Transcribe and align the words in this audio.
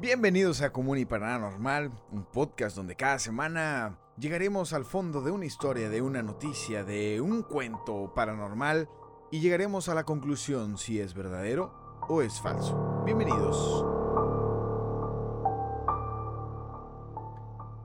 Bienvenidos 0.00 0.60
a 0.60 0.72
Común 0.72 0.98
y 0.98 1.04
Paranormal, 1.04 1.92
un 2.10 2.24
podcast 2.24 2.76
donde 2.76 2.96
cada 2.96 3.20
semana 3.20 3.96
llegaremos 4.18 4.72
al 4.72 4.84
fondo 4.84 5.22
de 5.22 5.30
una 5.30 5.46
historia, 5.46 5.88
de 5.88 6.02
una 6.02 6.20
noticia, 6.20 6.82
de 6.82 7.20
un 7.20 7.42
cuento 7.42 8.12
paranormal 8.12 8.88
y 9.30 9.38
llegaremos 9.38 9.88
a 9.88 9.94
la 9.94 10.04
conclusión 10.04 10.78
si 10.78 10.98
es 10.98 11.14
verdadero 11.14 11.72
o 12.08 12.22
es 12.22 12.40
falso. 12.40 13.02
Bienvenidos. 13.04 13.86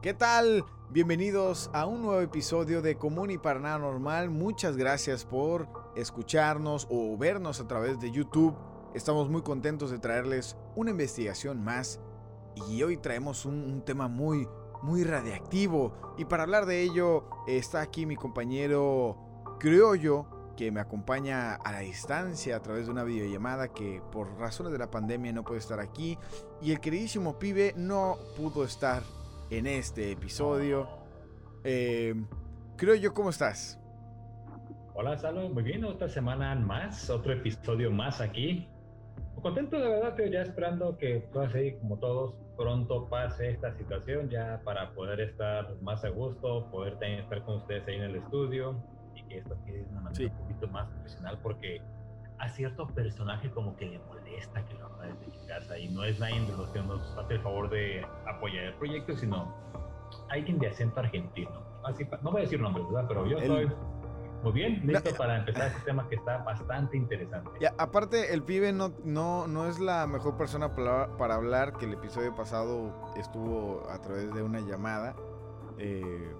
¿Qué 0.02 0.16
tal? 0.16 0.66
Bienvenidos 0.90 1.70
a 1.74 1.86
un 1.86 2.02
nuevo 2.02 2.22
episodio 2.22 2.82
de 2.82 2.98
Común 2.98 3.30
y 3.30 3.38
Paranormal. 3.38 4.32
Muchas 4.32 4.78
gracias 4.78 5.26
por 5.26 5.68
escucharnos 5.96 6.88
o 6.90 7.16
vernos 7.18 7.60
a 7.60 7.68
través 7.68 8.00
de 8.00 8.10
YouTube. 8.10 8.56
Estamos 8.96 9.30
muy 9.30 9.44
contentos 9.44 9.92
de 9.92 10.00
traerles 10.00 10.58
una 10.76 10.90
investigación 10.90 11.64
más 11.64 12.00
y 12.68 12.82
hoy 12.82 12.98
traemos 12.98 13.46
un, 13.46 13.84
tema 13.86 14.08
muy, 14.08 14.48
muy 14.82 15.04
radiactivo. 15.04 16.16
Y 16.18 16.26
para 16.26 16.44
hablar 16.44 16.66
de 16.66 16.82
ello 16.82 17.30
está 17.48 17.82
aquí 17.82 18.08
mi 18.08 18.16
compañero 18.16 19.16
Criollo, 19.60 20.26
que 20.58 20.72
me 20.72 20.80
acompaña 20.80 21.54
a 21.54 21.72
la 21.72 21.80
distancia 21.80 22.56
a 22.56 22.62
través 22.62 22.88
de 22.88 22.92
una 22.92 23.04
videollamada 23.04 23.68
que 23.68 24.02
por 24.12 24.40
razones 24.40 24.72
de 24.72 24.80
la 24.80 24.90
pandemia 24.90 25.34
no 25.34 25.44
puede 25.44 25.60
estar 25.60 25.80
aquí. 25.80 26.18
Y 26.60 26.72
el 26.72 26.80
queridísimo 26.80 27.38
pibe 27.38 27.76
no 27.78 28.18
pudo 28.36 28.64
estar 28.64 29.04
en 29.52 29.68
este 29.68 30.12
episodio. 30.12 30.90
Eh, 31.64 32.16
Criollo, 32.76 33.14
¿cómo 33.14 33.30
estás? 33.30 33.80
Hola, 34.96 35.16
Salo, 35.16 35.48
muy 35.50 35.64
bien, 35.64 35.86
otra 35.86 36.10
semana 36.10 36.56
más, 36.56 37.10
otro 37.10 37.32
episodio 37.32 37.92
más 37.92 38.20
aquí. 38.20 38.68
Contento 39.42 39.80
de 39.80 39.88
verdad, 39.88 40.14
pero 40.16 40.30
ya 40.32 40.42
esperando 40.42 40.98
que 40.98 41.20
todo 41.32 41.44
así 41.44 41.74
como 41.80 41.98
todos 41.98 42.34
pronto 42.58 43.08
pase 43.10 43.52
esta 43.52 43.74
situación 43.74 44.30
ya 44.30 44.62
para 44.66 44.92
poder 44.92 45.22
estar 45.22 45.76
más 45.82 46.04
a 46.04 46.10
gusto, 46.10 46.68
poder 46.72 46.98
también 47.00 47.22
estar 47.22 47.42
con 47.44 47.56
ustedes 47.58 47.88
ahí 47.88 47.96
en 47.96 48.04
el 48.04 48.16
estudio 48.18 48.76
y 49.16 49.24
que 49.24 49.38
esto 49.38 49.56
quede 49.66 49.84
de 49.84 49.90
una 49.92 50.02
manera 50.02 50.16
Sí. 50.16 50.26
un 50.26 50.38
poquito 50.48 50.68
más 50.68 50.88
profesional 50.90 51.40
porque 51.42 51.82
a 52.38 52.50
cierto 52.50 52.88
personaje 52.88 53.50
como 53.52 53.76
que 53.78 53.86
le 53.86 54.00
molesta 54.00 54.66
que 54.66 54.74
lo 54.76 54.86
haga 54.88 55.08
desde 55.08 55.48
casa 55.48 55.78
y 55.78 55.88
no 55.90 56.04
es 56.04 56.20
nadie 56.20 56.42
de 56.42 56.58
los 56.58 56.68
que 56.70 56.82
nos 56.82 57.18
hace 57.18 57.34
el 57.36 57.42
favor 57.42 57.70
de 57.70 58.06
apoyar 58.28 58.66
el 58.66 58.74
proyecto, 58.76 59.16
sino 59.16 59.54
alguien 60.30 60.58
de 60.60 60.68
acento 60.68 61.00
argentino. 61.00 61.64
Así, 61.84 62.06
no 62.22 62.32
voy 62.32 62.40
a 62.42 62.44
decir 62.44 62.60
nombres, 62.60 62.86
¿verdad? 62.92 63.06
Pero 63.08 63.26
yo 63.26 63.38
El- 63.38 63.44
estoy 63.44 63.72
muy 64.44 64.52
bien, 64.54 64.82
listo 64.86 65.12
No, 65.12 65.18
para 65.18 65.38
empezar 65.40 65.68
este 65.68 65.82
tema 65.82 66.08
que 66.08 66.16
está 66.16 66.38
bastante 66.40 66.96
interesante. 66.98 67.50
Ya, 67.60 67.74
aparte, 67.78 68.34
el 68.34 68.44
pibe 68.44 68.72
no, 68.72 68.94
no, 69.04 69.48
no 69.48 69.68
es 69.68 69.80
la 69.80 70.08
mejor 70.08 70.38
persona 70.38 70.74
para, 70.76 71.16
para 71.18 71.36
hablar, 71.36 71.74
que 71.74 71.86
el 71.86 71.94
episodio 71.94 72.36
pasado 72.36 72.94
estuvo 73.18 73.88
a 73.90 74.02
través 74.02 74.34
de 74.34 74.42
una 74.44 74.60
llamada. 74.62 75.16
Eh, 75.78 76.34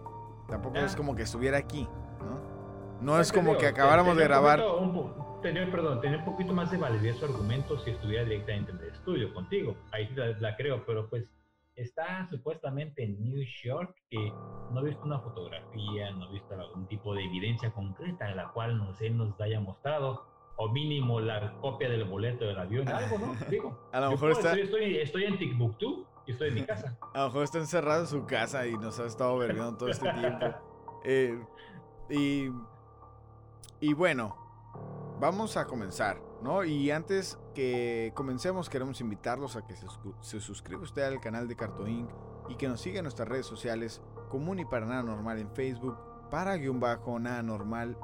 tampoco 0.48 0.78
Ah. 0.78 0.86
es 0.86 0.96
como 0.96 1.16
que 1.16 1.24
estuviera 1.24 1.58
aquí, 1.58 1.88
¿no? 2.20 2.60
No 3.02 3.20
es 3.20 3.32
como 3.32 3.58
que 3.58 3.68
acabáramos 3.68 4.16
de 4.18 4.24
tenía 4.24 4.38
un 4.40 4.44
grabar. 4.44 4.60
poquito- 4.60 4.80
un 5.36 5.42
tenía, 5.42 5.72
perdón, 5.72 6.02
tenía 6.02 6.18
un 6.18 6.26
poquito 6.26 6.52
más 6.54 6.70
de 6.70 6.78
validez 6.78 7.16
su 7.18 7.26
argumento 7.26 7.80
si 7.80 7.92
estuviera 7.92 8.24
directamente 8.26 8.72
en 8.72 8.80
el 8.80 8.90
estudio 8.90 9.34
contigo. 9.34 9.76
Ahí 9.94 10.10
la, 10.16 10.28
la 10.40 10.56
creo, 10.58 10.84
pero 10.86 11.08
pues 11.10 11.24
está 11.82 12.28
supuestamente 12.30 13.04
en 13.04 13.24
New 13.24 13.44
York 13.64 13.96
que 14.10 14.32
no 14.72 14.82
he 14.82 14.86
visto 14.86 15.04
una 15.04 15.20
fotografía, 15.20 16.12
no 16.12 16.30
he 16.30 16.34
visto 16.34 16.54
algún 16.54 16.88
tipo 16.88 17.14
de 17.14 17.24
evidencia 17.24 17.72
concreta 17.72 18.30
en 18.30 18.38
la 18.38 18.52
cual 18.52 18.78
nos, 18.78 19.00
él 19.02 19.18
nos 19.18 19.40
haya 19.40 19.60
mostrado, 19.60 20.26
o 20.58 20.70
mínimo 20.70 21.22
la 21.22 21.54
copia 21.62 21.90
del 21.90 22.04
boleto 22.04 22.46
del 22.46 22.60
avión, 22.60 22.88
algo, 22.90 23.18
¿no? 23.18 23.36
Digo, 23.50 23.80
A 23.94 24.02
lo 24.02 24.12
mejor 24.12 24.32
está, 24.32 24.50
decir, 24.50 24.66
estoy, 24.66 24.98
estoy 24.98 25.24
en 25.24 25.40
Timbuktu 25.40 26.06
y 26.28 26.32
estoy 26.32 26.50
en 26.50 26.56
mi 26.56 26.66
casa. 26.66 26.98
a 27.14 27.20
lo 27.20 27.26
mejor 27.28 27.44
está 27.44 27.60
encerrado 27.60 28.02
en 28.02 28.08
su 28.08 28.26
casa 28.26 28.68
y 28.68 28.74
nos 28.74 29.00
ha 29.00 29.06
estado 29.06 29.38
vergando 29.38 29.78
todo 29.78 29.90
este 29.90 30.12
tiempo. 30.12 30.46
Eh, 31.06 31.42
y, 32.10 32.50
y 33.80 33.94
bueno, 33.94 34.36
vamos 35.18 35.56
a 35.56 35.66
comenzar, 35.66 36.22
¿no? 36.42 36.64
Y 36.64 36.92
antes 36.92 37.38
que 37.54 38.12
comencemos, 38.16 38.70
queremos 38.70 39.02
invitarlos 39.02 39.56
a 39.56 39.66
que 39.66 39.76
se, 39.76 39.88
suscri- 39.88 40.16
se 40.22 40.40
suscriba 40.40 40.82
usted 40.82 41.04
al 41.04 41.20
canal 41.20 41.48
de 41.48 41.56
Carto 41.56 41.88
Inc. 41.88 42.10
y 42.50 42.56
que 42.56 42.68
nos 42.68 42.82
siga 42.82 43.00
en 43.00 43.04
nuestras 43.04 43.28
redes 43.28 43.46
sociales, 43.46 44.02
común 44.30 44.60
y 44.60 44.66
para 44.66 44.86
nada 44.86 45.04
normal 45.04 45.40
en 45.40 45.50
Facebook, 45.52 45.98
para 46.30 46.56
guion 46.56 46.80
bajo 46.80 47.20
nada 47.20 47.44
normal 47.44 47.98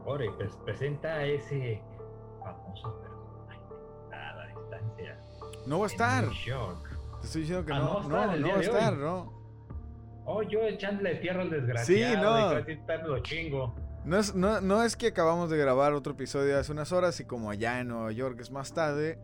Ore, 0.07 0.31
pues 0.33 0.57
presenta 0.57 1.25
ese 1.25 1.83
famoso 2.43 3.01
No 5.67 5.79
va 5.81 5.87
a 5.87 5.89
estar. 5.89 6.25
Te 6.29 7.27
estoy 7.27 7.43
diciendo 7.43 7.65
que 7.65 7.73
Ah, 7.73 7.79
no, 7.79 8.03
no 8.03 8.09
va 8.17 8.23
a 8.25 8.27
no, 8.27 8.33
estar 8.35 8.41
no 8.41 8.47
día 8.47 8.55
va 8.55 8.61
estar. 8.61 8.93
¿no? 8.95 9.33
Oh, 10.27 10.43
yo 10.43 10.61
echándole 10.63 11.17
tierra 11.17 11.43
al 11.43 11.51
desgraciado. 11.51 12.55
no. 12.63 12.65
tal 12.87 13.07
lo 13.09 13.19
chingo. 13.21 13.75
No 14.05 14.19
es, 14.19 14.35
no, 14.35 14.61
no 14.61 14.83
es 14.83 14.97
que 14.97 15.07
acabamos 15.09 15.49
de 15.51 15.57
grabar 15.57 15.95
otro 15.95 16.13
episodio 16.13 16.59
hace 16.59 16.73
unas 16.73 16.93
horas 16.93 17.19
y 17.21 17.25
como 17.25 17.51
allá 17.51 17.81
en 17.81 17.89
Nueva 17.89 18.13
York 18.13 18.39
es 18.41 18.51
más 18.51 18.75
tarde, 18.75 19.19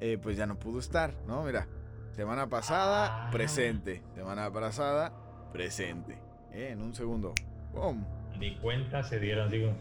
eh, 0.00 0.18
pues 0.22 0.38
ya 0.38 0.46
no 0.46 0.58
pudo 0.58 0.78
estar, 0.78 1.12
¿no? 1.26 1.42
Mira, 1.42 1.66
semana 2.12 2.46
pasada, 2.48 3.26
Ah. 3.26 3.30
presente. 3.30 4.02
Semana 4.14 4.50
pasada, 4.50 5.12
presente. 5.52 6.18
Eh, 6.52 6.70
en 6.72 6.80
un 6.80 6.94
segundo. 6.94 7.34
¡Pum! 7.74 8.04
Ni 8.38 8.56
cuenta 8.56 9.02
se 9.02 9.20
dieron, 9.20 9.50
digo. 9.50 9.74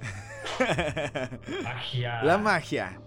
Magia. 1.63 2.23
La 2.23 2.37
magia. 2.37 2.99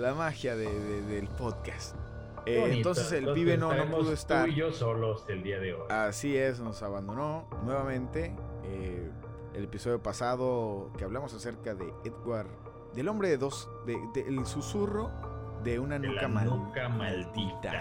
La 0.00 0.14
magia 0.14 0.56
de- 0.56 0.66
de- 0.80 1.02
del 1.02 1.28
podcast. 1.28 1.94
Eh, 2.46 2.72
entonces 2.72 3.12
el 3.12 3.32
pibe 3.34 3.58
no, 3.58 3.74
no 3.74 3.84
pudo 3.84 4.12
estar. 4.12 4.46
Tú 4.46 4.52
y 4.52 4.54
yo 4.56 4.72
solos 4.72 5.24
el 5.28 5.42
día 5.42 5.58
de 5.60 5.74
hoy. 5.74 5.82
Así 5.90 6.36
es, 6.36 6.58
nos 6.60 6.82
abandonó 6.82 7.46
nuevamente. 7.64 8.34
Eh, 8.64 9.10
el 9.54 9.64
episodio 9.64 10.02
pasado 10.02 10.90
que 10.96 11.04
hablamos 11.04 11.34
acerca 11.34 11.74
de 11.74 11.92
Edward, 12.04 12.48
del 12.94 13.08
hombre 13.08 13.28
de 13.28 13.36
dos, 13.36 13.68
de, 13.84 13.98
de- 14.14 14.26
el 14.26 14.46
susurro 14.46 15.10
de 15.62 15.78
una 15.78 15.98
de 15.98 16.08
nuca 16.08 16.22
la 16.22 16.28
mal- 16.28 16.46
nuca 16.46 16.88
maldita. 16.88 17.72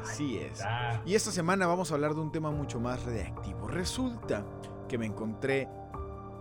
Así 0.00 0.38
es. 0.38 0.62
Y 1.04 1.14
esta 1.14 1.30
semana 1.30 1.66
vamos 1.66 1.90
a 1.90 1.94
hablar 1.94 2.14
de 2.14 2.20
un 2.20 2.32
tema 2.32 2.50
mucho 2.50 2.80
más 2.80 3.04
reactivo. 3.04 3.66
Resulta 3.68 4.44
que 4.88 4.96
me 4.96 5.04
encontré 5.06 5.68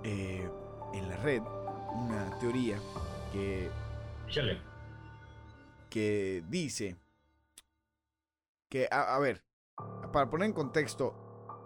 eh, 0.04 0.50
en 0.94 1.10
la 1.10 1.18
red 1.18 1.42
una 1.96 2.38
teoría 2.40 2.78
que, 3.34 3.70
échale. 4.28 4.62
Que 5.90 6.44
dice 6.50 6.98
que, 8.70 8.88
a, 8.92 9.16
a 9.16 9.20
ver, 9.20 9.44
para 10.12 10.30
poner 10.30 10.48
en 10.48 10.54
contexto, 10.54 11.14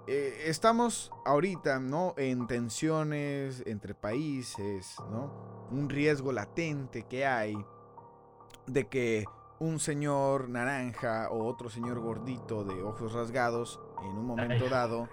eh, 0.07 0.45
estamos 0.47 1.11
ahorita, 1.25 1.79
¿no? 1.79 2.13
En 2.17 2.47
tensiones 2.47 3.63
entre 3.65 3.93
países, 3.93 4.95
¿no? 5.11 5.67
Un 5.71 5.89
riesgo 5.89 6.31
latente 6.31 7.03
que 7.03 7.25
hay 7.25 7.55
de 8.65 8.87
que 8.87 9.25
un 9.59 9.79
señor 9.79 10.49
naranja 10.49 11.29
o 11.29 11.45
otro 11.45 11.69
señor 11.69 11.99
gordito 11.99 12.63
de 12.63 12.81
ojos 12.81 13.13
rasgados 13.13 13.79
en 14.01 14.17
un 14.17 14.25
momento 14.25 14.69
dado, 14.69 15.07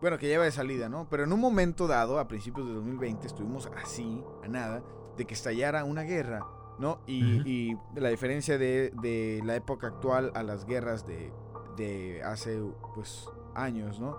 bueno, 0.00 0.16
que 0.16 0.28
lleva 0.28 0.44
de 0.44 0.52
salida, 0.52 0.88
¿no? 0.88 1.08
Pero 1.10 1.24
en 1.24 1.32
un 1.32 1.40
momento 1.40 1.88
dado, 1.88 2.18
a 2.20 2.28
principios 2.28 2.68
de 2.68 2.74
2020, 2.74 3.26
estuvimos 3.26 3.68
así, 3.76 4.24
a 4.44 4.48
nada, 4.48 4.82
de 5.16 5.26
que 5.26 5.34
estallara 5.34 5.84
una 5.84 6.02
guerra, 6.02 6.46
¿no? 6.80 7.00
Y, 7.06 7.76
la 7.94 8.08
diferencia 8.08 8.58
de, 8.58 8.90
de 9.02 9.42
la 9.44 9.54
época 9.54 9.88
actual 9.88 10.32
a 10.34 10.42
las 10.42 10.64
guerras 10.64 11.06
de, 11.06 11.32
de 11.76 12.22
hace, 12.22 12.60
pues, 12.94 13.28
años, 13.54 14.00
¿no? 14.00 14.18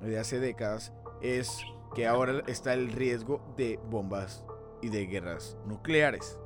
De 0.00 0.18
hace 0.18 0.40
décadas, 0.40 0.92
es 1.20 1.64
que 1.94 2.06
ahora 2.06 2.42
está 2.48 2.74
el 2.74 2.90
riesgo 2.90 3.40
de 3.56 3.78
bombas 3.88 4.44
y 4.82 4.88
de 4.88 5.06
guerras 5.06 5.56
nucleares, 5.64 6.38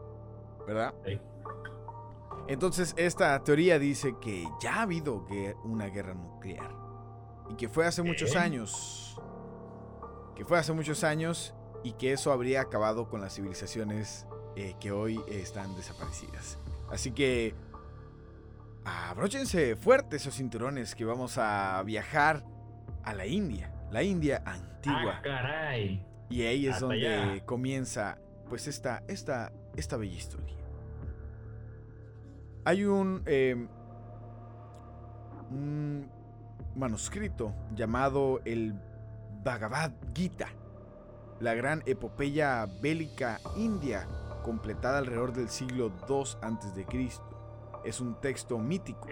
¿verdad? 0.66 0.94
Sí. 1.06 1.18
Entonces, 2.48 2.94
esta 2.96 3.42
teoría 3.42 3.78
dice 3.78 4.14
que 4.20 4.46
ya 4.60 4.76
ha 4.76 4.82
habido 4.82 5.26
una 5.64 5.86
guerra 5.86 6.14
nuclear. 6.14 6.70
Y 7.48 7.54
que 7.54 7.68
fue 7.68 7.86
hace 7.86 8.02
muchos 8.02 8.36
años. 8.36 9.20
Que 10.34 10.44
fue 10.44 10.58
hace 10.58 10.72
muchos 10.72 11.02
años 11.02 11.54
y 11.82 11.92
que 11.92 12.12
eso 12.12 12.30
habría 12.30 12.60
acabado 12.60 13.08
con 13.08 13.20
las 13.20 13.34
civilizaciones 13.34 14.26
eh, 14.56 14.74
que 14.80 14.90
hoy 14.92 15.20
están 15.28 15.74
desaparecidas. 15.76 16.58
Así 16.90 17.12
que 17.12 17.54
abróchense 18.84 19.76
fuerte 19.76 20.16
esos 20.16 20.34
cinturones 20.34 20.94
que 20.94 21.04
vamos 21.04 21.38
a 21.38 21.82
viajar 21.84 22.44
a 23.04 23.14
la 23.14 23.26
India. 23.26 23.72
La 23.90 24.02
India 24.02 24.42
antigua. 24.44 25.16
Ah, 25.18 25.22
caray. 25.22 26.04
Y 26.28 26.42
ahí 26.42 26.66
es 26.66 26.74
Hasta 26.74 26.86
donde 26.86 27.14
allá. 27.14 27.46
comienza 27.46 28.18
pues 28.48 28.66
esta, 28.66 29.02
esta, 29.08 29.52
esta 29.76 29.96
bella 29.96 30.16
historia. 30.16 30.56
Hay 32.64 32.84
un... 32.84 33.22
eh, 33.26 33.68
un 35.50 36.10
manuscrito 36.74 37.54
llamado 37.74 38.40
el 38.44 38.74
Bhagavad 39.44 39.92
Gita, 40.14 40.48
la 41.40 41.54
gran 41.54 41.82
epopeya 41.86 42.66
bélica 42.82 43.38
india 43.56 44.06
completada 44.46 44.98
alrededor 44.98 45.32
del 45.32 45.48
siglo 45.48 45.90
II 46.08 46.22
a.C. 46.40 46.86
Es 47.84 48.00
un 48.00 48.14
texto 48.20 48.58
mítico. 48.58 49.08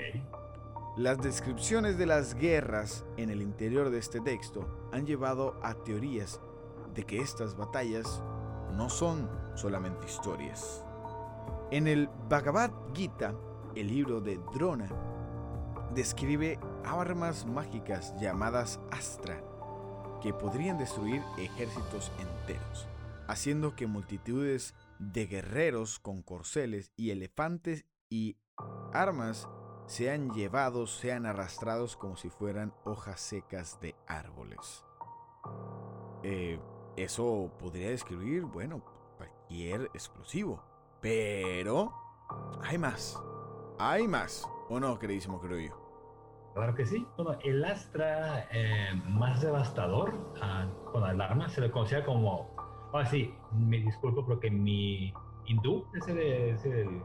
Las 0.96 1.19
descripciones 1.20 1.98
de 1.98 2.06
las 2.06 2.36
guerras 2.36 3.04
en 3.16 3.31
el 3.31 3.42
interior 3.42 3.90
de 3.90 3.98
este 3.98 4.20
texto 4.20 4.88
han 4.92 5.06
llevado 5.06 5.58
a 5.60 5.75
teorías 5.75 6.40
de 6.94 7.02
que 7.02 7.20
estas 7.20 7.56
batallas 7.56 8.22
no 8.76 8.88
son 8.88 9.28
solamente 9.56 10.06
historias. 10.06 10.84
En 11.72 11.88
el 11.88 12.08
Bhagavad 12.28 12.70
Gita, 12.94 13.34
el 13.75 13.88
libro 13.88 14.20
de 14.20 14.38
Drona, 14.54 14.86
describe 15.96 16.60
armas 16.84 17.44
mágicas 17.44 18.14
llamadas 18.20 18.78
Astra 18.92 19.42
que 20.22 20.32
podrían 20.32 20.78
destruir 20.78 21.22
ejércitos 21.38 22.12
enteros, 22.20 22.86
haciendo 23.26 23.75
que 23.75 23.88
multitudes 23.88 24.75
de 24.99 25.26
guerreros 25.26 25.99
con 25.99 26.23
corceles 26.23 26.93
y 26.96 27.11
elefantes 27.11 27.85
y 28.08 28.38
armas 28.93 29.49
sean 29.87 30.31
llevados, 30.31 30.96
sean 30.96 31.26
arrastrados 31.26 31.96
como 31.96 32.17
si 32.17 32.31
fueran 32.31 32.73
hojas 32.85 33.20
secas 33.20 33.81
de 33.81 33.94
árboles. 34.06 34.85
Eh, 36.23 36.58
eso 36.96 37.52
podría 37.58 37.91
describir, 37.91 38.44
bueno, 38.44 38.82
cualquier 39.17 39.82
explosivo. 39.94 40.62
Pero 41.00 41.93
hay 42.62 42.79
más. 42.79 43.20
Hay 43.79 44.08
más. 44.08 44.49
¿O 44.69 44.81
no, 44.81 44.99
queridísimo 44.99 45.41
creo 45.41 45.58
yo? 45.58 45.85
Claro 46.55 46.75
que 46.75 46.87
sí. 46.87 47.06
Bueno, 47.17 47.37
el 47.43 47.64
Astra 47.64 48.49
eh, 48.52 48.94
más 49.08 49.43
devastador 49.43 50.32
ah, 50.41 50.67
con 50.93 51.05
el 51.05 51.20
arma 51.20 51.49
se 51.49 51.61
le 51.61 51.70
conocía 51.70 52.05
como. 52.05 52.53
Ahora 52.94 53.06
sí, 53.06 53.35
me 53.50 53.79
disculpo 53.79 54.25
porque 54.25 54.49
mi 54.49 55.12
hindú 55.46 55.85
es 55.96 56.06
el, 56.06 56.17
es 56.17 56.64
el, 56.64 57.02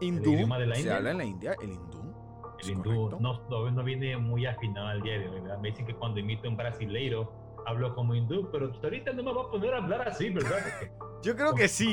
hindú, 0.00 0.34
idioma 0.34 0.58
de 0.58 0.66
la 0.66 0.76
India. 0.76 0.92
¿Se 0.92 0.98
habla 0.98 1.10
en 1.12 1.16
la 1.16 1.24
India 1.24 1.56
el 1.62 1.70
hindú? 1.70 2.14
El 2.62 2.70
hindú 2.70 3.18
no, 3.18 3.40
no, 3.48 3.84
viene 3.84 4.18
muy 4.18 4.44
afinado 4.44 4.88
al 4.88 5.00
día 5.00 5.18
de. 5.18 5.30
Me 5.62 5.70
dicen 5.70 5.86
que 5.86 5.94
cuando 5.94 6.20
imito 6.20 6.46
un 6.46 6.58
brasileiro 6.58 7.32
hablo 7.64 7.94
como 7.94 8.14
hindú, 8.14 8.50
pero 8.52 8.70
ahorita 8.82 9.14
no 9.14 9.22
me 9.22 9.32
va 9.32 9.44
a 9.44 9.50
poner 9.50 9.72
a 9.72 9.78
hablar 9.78 10.06
así, 10.06 10.28
¿verdad? 10.28 10.58
Yo 11.22 11.34
creo 11.34 11.54
que 11.54 11.68
sí. 11.68 11.90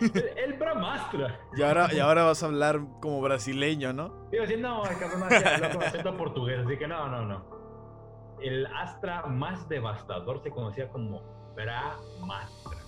El 0.36 0.54
Bramastra. 0.54 1.38
Y 1.54 1.60
ahora, 1.60 1.92
y 1.92 1.98
ahora 1.98 2.24
vas 2.24 2.42
a 2.42 2.46
hablar 2.46 2.80
como 3.02 3.20
brasileño, 3.20 3.92
¿no? 3.92 4.26
Digo, 4.30 4.44
decir, 4.44 4.58
no, 4.58 4.86
el 4.86 4.96
cabrón 4.96 5.22
habla 5.24 5.70
con 5.70 5.82
acento 5.82 6.16
portugués, 6.16 6.60
así 6.64 6.78
que 6.78 6.88
no, 6.88 7.10
no, 7.10 7.26
no. 7.26 8.36
El 8.40 8.64
Astra 8.68 9.26
más 9.26 9.68
devastador 9.68 10.42
se 10.42 10.50
conocía 10.50 10.88
como 10.88 11.36
Bramastra. 11.56 12.78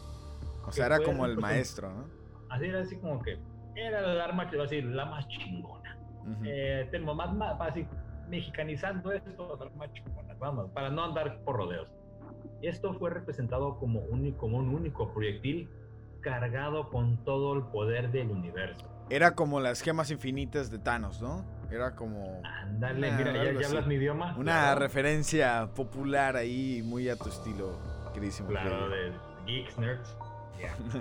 O 0.67 0.73
sea, 0.73 0.87
era 0.87 1.01
como 1.01 1.27
el 1.27 1.39
maestro, 1.39 1.93
¿no? 1.93 2.05
Así 2.51 2.67
era 2.67 2.81
así 2.81 2.97
como 2.97 3.21
que 3.23 3.39
era 3.75 4.01
el 4.01 4.21
arma 4.21 4.49
que 4.49 4.57
iba 4.57 4.65
a 4.65 4.67
decir 4.67 4.85
la 4.85 5.07
más 5.07 5.27
chingona. 5.29 5.99
eh, 6.45 6.87
tenemos 6.91 7.17
más, 7.17 7.35
más, 7.35 7.57
así, 7.61 7.87
mexicanizando 8.29 9.13
esto, 9.13 9.59
más 9.77 9.91
vamos, 10.39 10.71
para 10.71 10.91
no 10.91 11.05
andar 11.05 11.41
por 11.45 11.57
rodeos. 11.57 11.89
Esto 12.63 12.95
fue 12.95 13.11
representado 13.11 13.79
como, 13.79 14.01
un, 14.01 14.33
como 14.33 14.59
un 14.59 14.69
único 14.69 15.13
proyectil 15.13 15.69
cargado 16.21 16.91
con 16.91 17.25
todo 17.25 17.55
el 17.55 17.63
poder 17.65 18.11
del 18.11 18.31
universo. 18.31 18.87
Era 19.11 19.35
como 19.35 19.61
las 19.61 19.81
gemas 19.81 20.11
infinitas 20.11 20.71
de 20.71 20.79
Thanos, 20.79 21.23
¿no? 21.23 21.45
Era 21.71 21.95
como. 21.95 22.43
Ándale, 22.45 23.13
mira, 23.13 23.53
ya, 23.53 23.67
hablas 23.67 23.87
mi 23.87 23.95
idioma. 23.95 24.37
Una 24.37 24.75
referencia 24.75 25.71
popular 25.75 26.37
ahí, 26.37 26.83
muy 26.85 27.09
a 27.09 27.17
tu 27.17 27.29
estilo, 27.29 27.79
queridísimo. 28.19 28.49
Claro, 28.49 28.89
de 28.89 29.13
geeks, 29.47 29.79
nerds. 29.79 30.17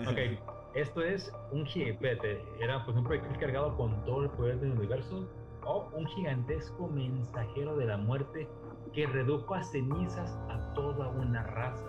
ok, 0.07 0.39
esto 0.75 1.01
es 1.01 1.31
un 1.51 1.65
gigante. 1.65 2.43
Era 2.59 2.83
pues 2.85 2.95
un 2.95 3.03
proyectil 3.03 3.37
cargado 3.37 3.75
con 3.75 4.03
todo 4.05 4.23
el 4.23 4.29
poder 4.31 4.59
del 4.59 4.71
universo. 4.71 5.27
O 5.65 5.89
un 5.93 6.05
gigantesco 6.07 6.87
mensajero 6.87 7.75
de 7.75 7.85
la 7.87 7.97
muerte 7.97 8.47
que 8.93 9.05
redujo 9.05 9.53
a 9.53 9.63
cenizas 9.63 10.31
a 10.49 10.73
toda 10.73 11.09
una 11.09 11.43
raza. 11.43 11.83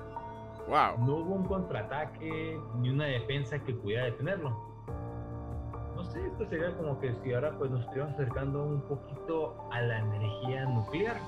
No 0.98 1.16
hubo 1.16 1.34
un 1.34 1.44
contraataque 1.44 2.60
ni 2.76 2.90
una 2.90 3.04
defensa 3.06 3.58
que 3.58 3.72
pudiera 3.72 4.06
detenerlo. 4.06 4.50
No 5.94 6.04
sé, 6.04 6.26
esto 6.26 6.44
sería 6.46 6.76
como 6.76 6.98
que 7.00 7.14
si 7.22 7.32
ahora 7.32 7.56
pues 7.56 7.70
nos 7.70 7.80
estuviéramos 7.82 8.14
acercando 8.14 8.64
un 8.64 8.82
poquito 8.82 9.56
a 9.72 9.80
la 9.80 9.98
energía 10.00 10.64
nuclear. 10.66 11.20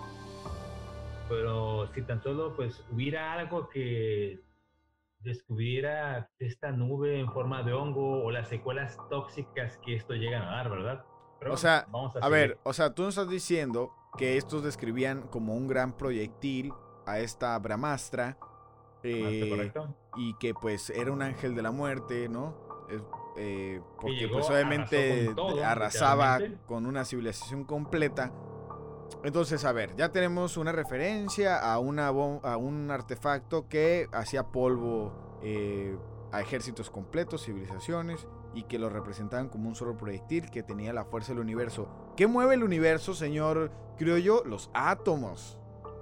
Pero 1.31 1.87
si 1.95 2.03
tan 2.03 2.21
solo 2.23 2.55
pues 2.55 2.85
hubiera 2.91 3.33
algo 3.33 3.71
que 3.71 4.41
descubriera 5.21 6.31
esta 6.39 6.73
nube 6.73 7.19
en 7.21 7.33
forma 7.33 7.63
de 7.63 7.73
hongo 7.73 8.23
o 8.25 8.31
las 8.31 8.49
secuelas 8.49 8.99
tóxicas 9.09 9.79
que 9.79 9.95
esto 9.95 10.15
llegan 10.15 10.43
a 10.43 10.57
dar, 10.57 10.71
¿verdad? 10.71 11.05
o 11.49 11.57
sea, 11.57 11.87
vamos 11.91 12.15
a, 12.17 12.19
a 12.19 12.29
ver, 12.29 12.59
o 12.65 12.73
sea, 12.73 12.95
tú 12.95 13.03
nos 13.03 13.17
estás 13.17 13.31
diciendo 13.31 13.93
que 14.19 14.37
estos 14.37 14.63
describían 14.63 15.23
como 15.29 15.55
un 15.55 15.69
gran 15.69 15.97
proyectil 15.97 16.73
a 17.07 17.21
esta 17.21 17.59
Bramastra 17.59 18.37
eh, 19.03 19.73
y 20.17 20.35
que 20.35 20.53
pues 20.55 20.91
era 20.91 21.13
un 21.13 21.23
ángel 21.23 21.55
de 21.55 21.63
la 21.63 21.71
muerte, 21.71 22.29
¿no? 22.29 22.55
Eh, 23.37 23.81
porque 24.01 24.29
pues 24.29 24.51
obviamente 24.51 25.33
arrasaba 25.65 26.41
con 26.67 26.87
una 26.87 27.05
civilización 27.05 27.65
completa. 27.65 28.33
Entonces, 29.25 29.65
a 29.65 29.73
ver, 29.73 29.95
ya 29.97 30.11
tenemos 30.11 30.57
una 30.57 30.73
referencia 30.73 31.59
a, 31.59 31.79
una 31.79 32.09
a 32.09 32.57
un 32.57 32.91
artefacto 32.91 33.69
que 33.69 34.09
hacía 34.13 34.45
polvo 34.45 35.13
eh, 35.43 35.97
a 36.33 36.41
ejércitos 36.41 36.91
completos, 36.91 37.45
civilizaciones, 37.45 38.27
y 38.55 38.65
que 38.65 38.79
lo 38.79 38.89
representaban 38.89 39.49
como 39.49 39.69
un 39.69 39.75
solo 39.75 39.97
proyectil 39.97 40.51
que 40.51 40.63
tenía 40.63 40.93
la 40.93 41.05
fuerza 41.05 41.33
del 41.33 41.41
universo. 41.41 41.89
¿Qué 42.17 42.27
mueve 42.27 42.55
el 42.55 42.65
universo, 42.65 43.15
señor 43.15 43.71
yo 43.99 44.43
Los 44.45 44.71
átomos, 44.73 45.59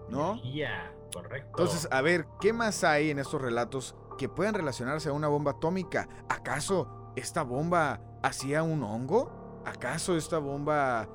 ¿no? 0.09 0.41
Ya. 0.43 0.93
Correcto. 1.13 1.49
Entonces, 1.49 1.89
a 1.91 2.03
ver, 2.03 2.27
¿qué 2.41 2.53
más 2.53 2.85
hay 2.85 3.11
en 3.11 3.19
estos 3.19 3.41
relatos 3.41 3.97
que 4.19 4.29
pueden 4.29 4.55
relacionarse 4.55 5.09
a 5.09 5.13
una 5.13 5.29
bomba 5.29 5.53
atómica? 5.53 6.09
¿Acaso 6.29 7.13
esta 7.17 7.43
bomba 7.43 8.01
hacía 8.23 8.63
un 8.63 8.83
hongo? 8.83 9.63
¿Acaso 9.65 10.17
esta 10.17 10.39
bomba 10.39 11.09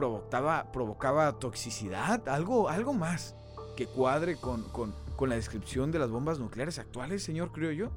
provocaba, 0.00 0.72
provocaba 0.72 1.38
toxicidad? 1.38 2.26
¿Algo, 2.28 2.68
algo 2.70 2.94
más 2.94 3.36
que 3.76 3.86
cuadre 3.86 4.36
con, 4.36 4.62
con, 4.70 4.94
con 5.16 5.28
la 5.28 5.34
descripción 5.34 5.92
de 5.92 5.98
las 5.98 6.10
bombas 6.10 6.38
nucleares 6.38 6.78
actuales, 6.78 7.22
señor, 7.22 7.52
creo 7.52 7.72
yo? 7.72 7.90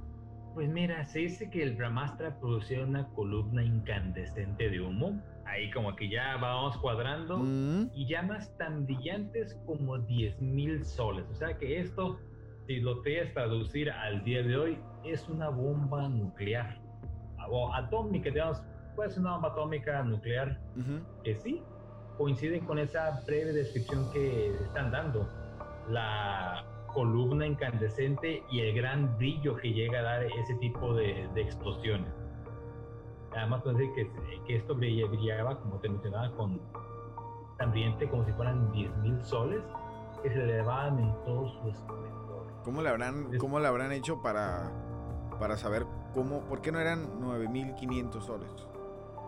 Pues 0.54 0.70
mira, 0.70 1.06
se 1.06 1.20
dice 1.20 1.50
que 1.50 1.64
el 1.64 1.76
Brahmastra 1.76 2.38
producía 2.40 2.84
una 2.84 3.08
columna 3.10 3.64
incandescente 3.64 4.70
de 4.70 4.82
humo 4.82 5.22
ahí 5.46 5.70
como 5.72 5.96
que 5.96 6.10
ya 6.10 6.38
vamos 6.38 6.78
cuadrando 6.78 7.38
mm. 7.38 7.92
y 7.94 8.08
llamas 8.08 8.56
tan 8.58 8.86
brillantes 8.86 9.58
como 9.66 9.98
10.000 9.98 10.84
soles. 10.84 11.26
O 11.32 11.36
sea 11.36 11.58
que 11.58 11.80
esto, 11.80 12.20
si 12.68 12.82
lo 12.82 13.02
quieres 13.02 13.34
traducir 13.34 13.90
al 13.92 14.24
día 14.24 14.44
de 14.44 14.58
hoy, 14.58 14.78
es 15.04 15.28
una 15.30 15.50
bomba 15.50 16.08
nuclear. 16.10 16.82
O 17.50 17.74
atómica, 17.74 18.30
digamos, 18.30 18.62
puede 18.96 19.10
ser 19.10 19.22
una 19.22 19.34
bomba 19.34 19.50
atómica 19.50 20.04
nuclear, 20.04 20.60
que 21.24 21.36
sí, 21.36 21.62
coincide 22.17 22.60
con 22.62 22.79
esa 22.79 23.24
breve 23.25 23.53
descripción 23.53 24.12
que 24.12 24.50
están 24.50 24.91
dando. 24.91 25.27
La 25.89 26.65
columna 26.93 27.46
incandescente 27.46 28.43
y 28.51 28.62
el 28.62 28.75
gran 28.75 29.17
brillo 29.17 29.55
que 29.58 29.74
llega 29.74 30.00
a 30.00 30.03
dar 30.03 30.24
ese 30.24 30.55
tipo 30.55 30.93
de, 30.93 31.27
de 31.34 31.41
explosiones. 31.41 32.13
Además, 33.36 33.63
puede 33.63 33.77
decir 33.77 33.93
que, 33.96 34.43
que 34.46 34.55
esto 34.58 34.75
brillaba, 34.75 35.60
como 35.60 35.79
te 35.79 35.89
mencionaba, 35.89 36.32
con 36.36 36.62
tan 37.58 37.72
brillante 37.72 38.08
como 38.10 38.25
si 38.25 38.32
fueran 38.34 38.72
10.000 38.72 39.22
soles 39.24 39.63
que 40.22 40.29
se 40.29 40.41
elevaban 40.41 41.00
en 41.00 41.12
todo 41.25 41.48
su 41.48 41.70
esplendor. 41.70 42.48
¿Cómo 42.63 42.82
le 42.82 42.89
habrán, 42.89 43.38
cómo 43.38 43.60
le 43.60 43.67
habrán 43.67 43.91
hecho 43.91 44.22
para, 44.22 44.72
para 45.39 45.58
saber 45.58 45.86
cómo, 46.13 46.41
por 46.41 46.62
qué 46.62 46.72
no 46.72 46.79
eran 46.79 47.20
9.500 47.20 48.22
soles? 48.22 48.67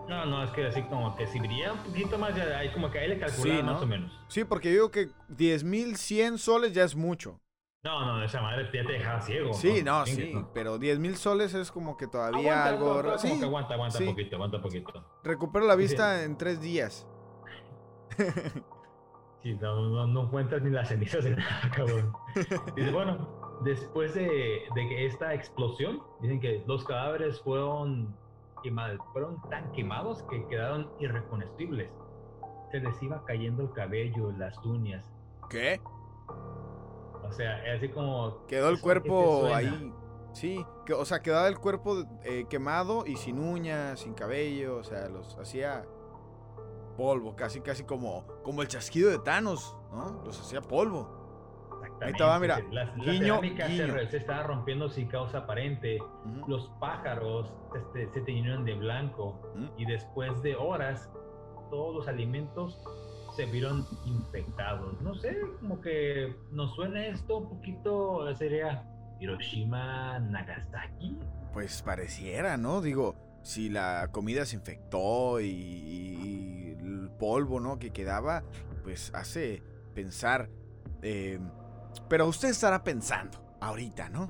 No, 0.07 0.25
no, 0.25 0.43
es 0.43 0.51
que 0.51 0.65
así 0.67 0.83
como 0.83 1.15
que 1.15 1.25
si 1.27 1.39
brillaba 1.39 1.73
un 1.73 1.83
poquito 1.83 2.17
más, 2.17 2.35
ya, 2.35 2.57
ahí 2.57 2.69
como 2.71 2.91
que 2.91 2.99
ahí 2.99 3.07
le 3.07 3.19
calculaba 3.19 3.63
más 3.63 3.81
o 3.81 3.87
menos. 3.87 4.11
Sí, 4.27 4.43
porque 4.43 4.69
yo 4.69 4.73
digo 4.73 4.91
que 4.91 5.07
10.100 5.29 6.37
soles 6.37 6.73
ya 6.73 6.83
es 6.83 6.95
mucho. 6.95 7.39
No, 7.83 8.03
no, 8.03 8.23
esa 8.23 8.41
madre 8.41 8.65
ya 8.73 8.83
te 8.83 8.93
dejaba 8.93 9.21
ciego. 9.21 9.53
Sí, 9.53 9.83
no, 9.83 10.05
sí, 10.07 10.33
pero 10.55 10.79
10 10.79 10.97
mil 10.99 11.15
soles 11.17 11.53
es 11.53 11.71
como 11.71 11.97
que 11.97 12.07
todavía 12.07 12.65
algo. 12.65 12.93
Aguanta, 12.93 13.17
sí, 13.19 13.39
aguanta, 13.43 13.73
aguanta 13.75 13.99
un 13.99 14.05
poquito, 14.05 14.35
aguanta 14.35 14.61
poquito. 14.61 15.05
Recupero 15.23 15.67
la 15.67 15.75
vista 15.75 16.23
en 16.23 16.35
tres 16.35 16.59
días. 16.59 17.07
sí, 19.43 19.53
no, 19.61 19.89
no, 19.89 20.07
no 20.07 20.23
encuentras 20.23 20.63
ni 20.63 20.71
las 20.71 20.89
cenizas 20.89 21.23
de 21.23 21.35
nada, 21.35 21.71
cabrón. 21.75 22.11
Dice, 22.75 22.91
bueno, 22.91 23.59
después 23.63 24.15
de, 24.15 24.63
de 24.73 24.87
que 24.89 25.05
esta 25.05 25.35
explosión, 25.35 26.01
dicen 26.21 26.39
que 26.39 26.63
los 26.65 26.83
cadáveres 26.85 27.39
fueron 27.41 28.17
quemados, 28.65 28.99
fueron 29.13 29.39
tan 29.49 29.71
quemados 29.73 30.23
que 30.23 30.43
quedaron 30.47 30.89
irreconocibles. 30.99 31.91
se 32.71 32.79
les 32.79 33.01
iba 33.03 33.23
cayendo 33.25 33.61
el 33.63 33.71
cabello, 33.73 34.31
las 34.31 34.57
uñas. 34.65 35.05
¿Qué? 35.49 35.79
O 37.23 37.31
sea, 37.31 37.63
es 37.67 37.77
así 37.77 37.89
como... 37.89 38.43
Quedó 38.47 38.69
el 38.69 38.81
cuerpo 38.81 39.53
ahí. 39.53 39.93
Sí, 40.33 40.65
que, 40.85 40.93
o 40.93 41.05
sea, 41.05 41.21
quedaba 41.21 41.47
el 41.47 41.59
cuerpo 41.59 42.03
eh, 42.23 42.45
quemado 42.49 43.05
y 43.05 43.15
sin 43.17 43.39
uñas, 43.39 43.99
sin 43.99 44.15
cabello, 44.15 44.77
o 44.77 44.83
sea, 44.83 45.07
los 45.09 45.37
hacía 45.37 45.85
polvo, 46.97 47.35
casi 47.35 47.61
casi 47.61 47.83
como, 47.83 48.25
como 48.43 48.63
el 48.63 48.67
chasquido 48.67 49.11
de 49.11 49.19
Thanos, 49.19 49.77
¿no? 49.91 50.23
Los 50.25 50.41
hacía 50.41 50.61
polvo. 50.61 51.24
Ahí 52.01 52.11
estaba, 52.11 52.39
mira, 52.39 52.59
la, 52.71 52.93
guiño, 52.95 53.39
Se, 53.41 54.17
estaba 54.17 54.43
rompiendo 54.43 54.89
sin 54.89 55.07
causa 55.07 55.39
aparente. 55.39 55.99
Los 56.47 56.69
pájaros 56.79 57.53
este, 57.75 58.09
se 58.13 58.21
teñieron 58.21 58.65
de 58.65 58.75
blanco 58.75 59.39
y 59.77 59.85
después 59.85 60.41
de 60.41 60.55
horas 60.55 61.09
todos 61.69 61.95
los 61.95 62.07
alimentos 62.07 62.79
se 63.35 63.45
vieron 63.45 63.85
infectados. 64.05 64.99
No 65.01 65.15
sé, 65.15 65.37
como 65.59 65.81
que 65.81 66.35
nos 66.51 66.73
suena 66.75 67.05
esto 67.07 67.37
un 67.37 67.49
poquito, 67.49 68.33
sería 68.35 68.83
Hiroshima, 69.19 70.19
Nagasaki. 70.19 71.17
Pues 71.53 71.81
pareciera, 71.81 72.57
¿no? 72.57 72.81
Digo, 72.81 73.15
si 73.41 73.69
la 73.69 74.09
comida 74.11 74.45
se 74.45 74.55
infectó 74.55 75.39
y, 75.39 76.75
el 76.79 77.09
polvo, 77.17 77.59
¿no? 77.59 77.79
Que 77.79 77.91
quedaba, 77.91 78.43
pues 78.83 79.11
hace 79.13 79.63
pensar. 79.93 80.49
Eh, 81.01 81.39
pero 82.07 82.27
usted 82.27 82.49
estará 82.49 82.83
pensando, 82.83 83.37
ahorita, 83.59 84.09
¿no? 84.09 84.29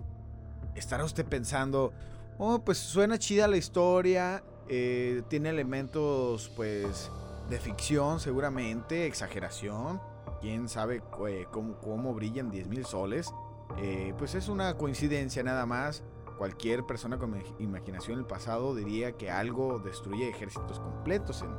Estará 0.76 1.04
usted 1.04 1.26
pensando, 1.26 1.94
oh, 2.38 2.60
pues 2.60 2.78
suena 2.78 3.18
chida 3.18 3.48
la 3.48 3.58
historia, 3.58 4.44
eh, 4.68 5.24
tiene 5.30 5.50
elementos, 5.50 6.52
pues, 6.56 7.12
de 7.50 7.60
ficción 7.60 8.20
seguramente, 8.20 9.06
exageración, 9.06 10.02
quién 10.42 10.68
sabe 10.68 11.02
eh, 11.28 11.46
cómo, 11.52 12.14
brillan 12.14 12.50
10 12.50 12.68
mil 12.68 12.86
soles. 12.86 13.34
Eh, 13.78 14.14
pues 14.18 14.36
es 14.36 14.48
una 14.48 14.78
coincidencia 14.78 15.44
nada 15.44 15.66
más. 15.66 16.04
Cualquier 16.38 16.86
persona 16.86 17.18
con 17.18 17.42
imaginación 17.60 18.18
del 18.18 18.26
pasado 18.26 18.76
diría 18.76 19.14
que 19.14 19.32
algo 19.32 19.80
destruye 19.80 20.30
ejércitos 20.30 20.80
completos 20.80 21.42
en, 21.42 21.50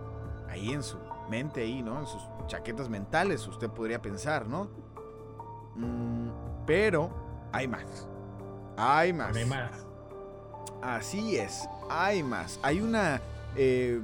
ahí 0.50 0.72
en 0.72 0.82
su 0.82 0.98
mente, 1.30 1.62
ahí, 1.62 1.82
¿no? 1.82 2.00
En 2.00 2.06
sus 2.06 2.22
chaquetas 2.46 2.90
mentales, 2.90 3.46
usted 3.46 3.70
podría 3.70 4.02
pensar, 4.02 4.46
¿no? 4.46 4.68
Mm, 5.76 6.30
pero 6.66 7.10
hay 7.52 7.68
más. 7.68 8.08
Hay 8.76 9.12
más. 9.12 9.36
Hay 9.36 9.44
más. 9.44 9.86
Así 10.82 11.36
es, 11.36 11.68
hay 11.88 12.22
más. 12.22 12.58
Hay 12.62 12.80
una... 12.80 13.20
Eh, 13.56 14.00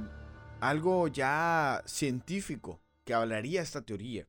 algo 0.59 1.07
ya 1.09 1.83
científico 1.85 2.79
que 3.03 3.13
hablaría 3.13 3.61
esta 3.61 3.81
teoría. 3.81 4.27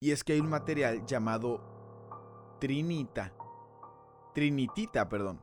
Y 0.00 0.10
es 0.10 0.22
que 0.22 0.34
hay 0.34 0.40
un 0.40 0.50
material 0.50 1.06
llamado 1.06 2.56
trinita. 2.60 3.32
Trinitita, 4.34 5.08
perdón. 5.08 5.40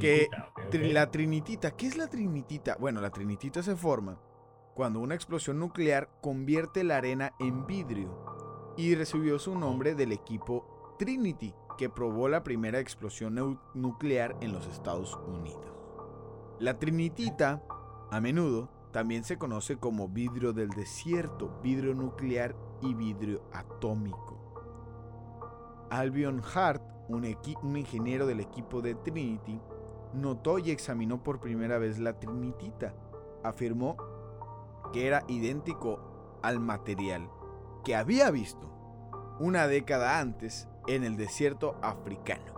que 0.00 0.28
la 0.72 1.10
trinitita, 1.10 1.72
¿qué 1.72 1.88
es 1.88 1.96
la 1.96 2.06
trinitita? 2.06 2.76
Bueno, 2.76 3.00
la 3.00 3.10
trinitita 3.10 3.62
se 3.62 3.74
forma 3.76 4.20
cuando 4.74 5.00
una 5.00 5.14
explosión 5.14 5.58
nuclear 5.58 6.08
convierte 6.20 6.84
la 6.84 6.98
arena 6.98 7.32
en 7.40 7.66
vidrio 7.66 8.45
y 8.76 8.94
recibió 8.94 9.38
su 9.38 9.58
nombre 9.58 9.94
del 9.94 10.12
equipo 10.12 10.94
Trinity, 10.98 11.54
que 11.78 11.88
probó 11.88 12.28
la 12.28 12.42
primera 12.42 12.78
explosión 12.78 13.58
nuclear 13.74 14.36
en 14.40 14.52
los 14.52 14.66
Estados 14.66 15.18
Unidos. 15.26 15.72
La 16.58 16.78
trinitita, 16.78 17.62
a 18.10 18.20
menudo, 18.20 18.70
también 18.92 19.24
se 19.24 19.36
conoce 19.36 19.76
como 19.76 20.08
vidrio 20.08 20.52
del 20.52 20.70
desierto, 20.70 21.58
vidrio 21.62 21.94
nuclear 21.94 22.56
y 22.80 22.94
vidrio 22.94 23.42
atómico. 23.52 24.36
Albion 25.90 26.42
Hart, 26.54 26.82
un, 27.08 27.24
ingeniero 27.76 28.26
del 28.26 28.40
equipo 28.40 28.80
de 28.80 28.94
Trinity, 28.94 29.60
notó 30.14 30.58
y 30.58 30.70
examinó 30.70 31.22
por 31.22 31.40
primera 31.40 31.78
vez 31.78 31.98
la 31.98 32.18
trinitita. 32.18 32.94
Afirmó 33.44 33.96
que 34.92 35.06
era 35.06 35.24
idéntico 35.28 36.40
al 36.42 36.58
material 36.58 37.28
que 37.86 37.94
había 37.96 38.30
visto 38.30 38.68
una 39.38 39.66
década 39.66 40.18
antes 40.18 40.68
en 40.86 41.04
el 41.04 41.16
desierto 41.16 41.78
africano. 41.82 42.52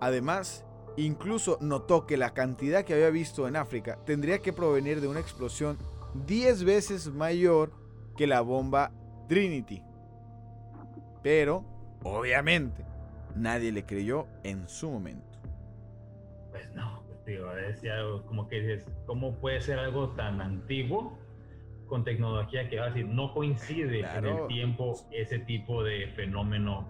Además, 0.00 0.66
Incluso 0.96 1.58
notó 1.60 2.06
que 2.06 2.16
la 2.16 2.32
cantidad 2.32 2.84
que 2.84 2.94
había 2.94 3.10
visto 3.10 3.46
en 3.46 3.56
África 3.56 3.98
tendría 4.06 4.38
que 4.38 4.54
provenir 4.54 5.02
de 5.02 5.08
una 5.08 5.20
explosión 5.20 5.76
10 6.26 6.64
veces 6.64 7.08
mayor 7.08 7.70
que 8.16 8.26
la 8.26 8.40
bomba 8.40 8.92
Trinity. 9.28 9.82
Pero, 11.22 11.64
obviamente, 12.02 12.82
nadie 13.34 13.72
le 13.72 13.84
creyó 13.84 14.26
en 14.42 14.66
su 14.68 14.90
momento. 14.90 15.38
Pues 16.50 16.72
no, 16.74 17.02
digo, 17.26 17.50
como 18.26 18.48
que 18.48 18.60
dices, 18.60 18.86
¿cómo 19.04 19.34
puede 19.34 19.60
ser 19.60 19.78
algo 19.78 20.08
tan 20.12 20.40
antiguo 20.40 21.18
con 21.86 22.04
tecnología 22.04 22.68
que 22.68 22.78
va 22.78 22.86
a 22.86 22.88
decir 22.88 23.06
no 23.06 23.32
coincide 23.32 24.00
en 24.00 24.26
el 24.26 24.46
tiempo 24.48 24.94
ese 25.10 25.38
tipo 25.40 25.82
de 25.82 26.08
fenómeno 26.08 26.86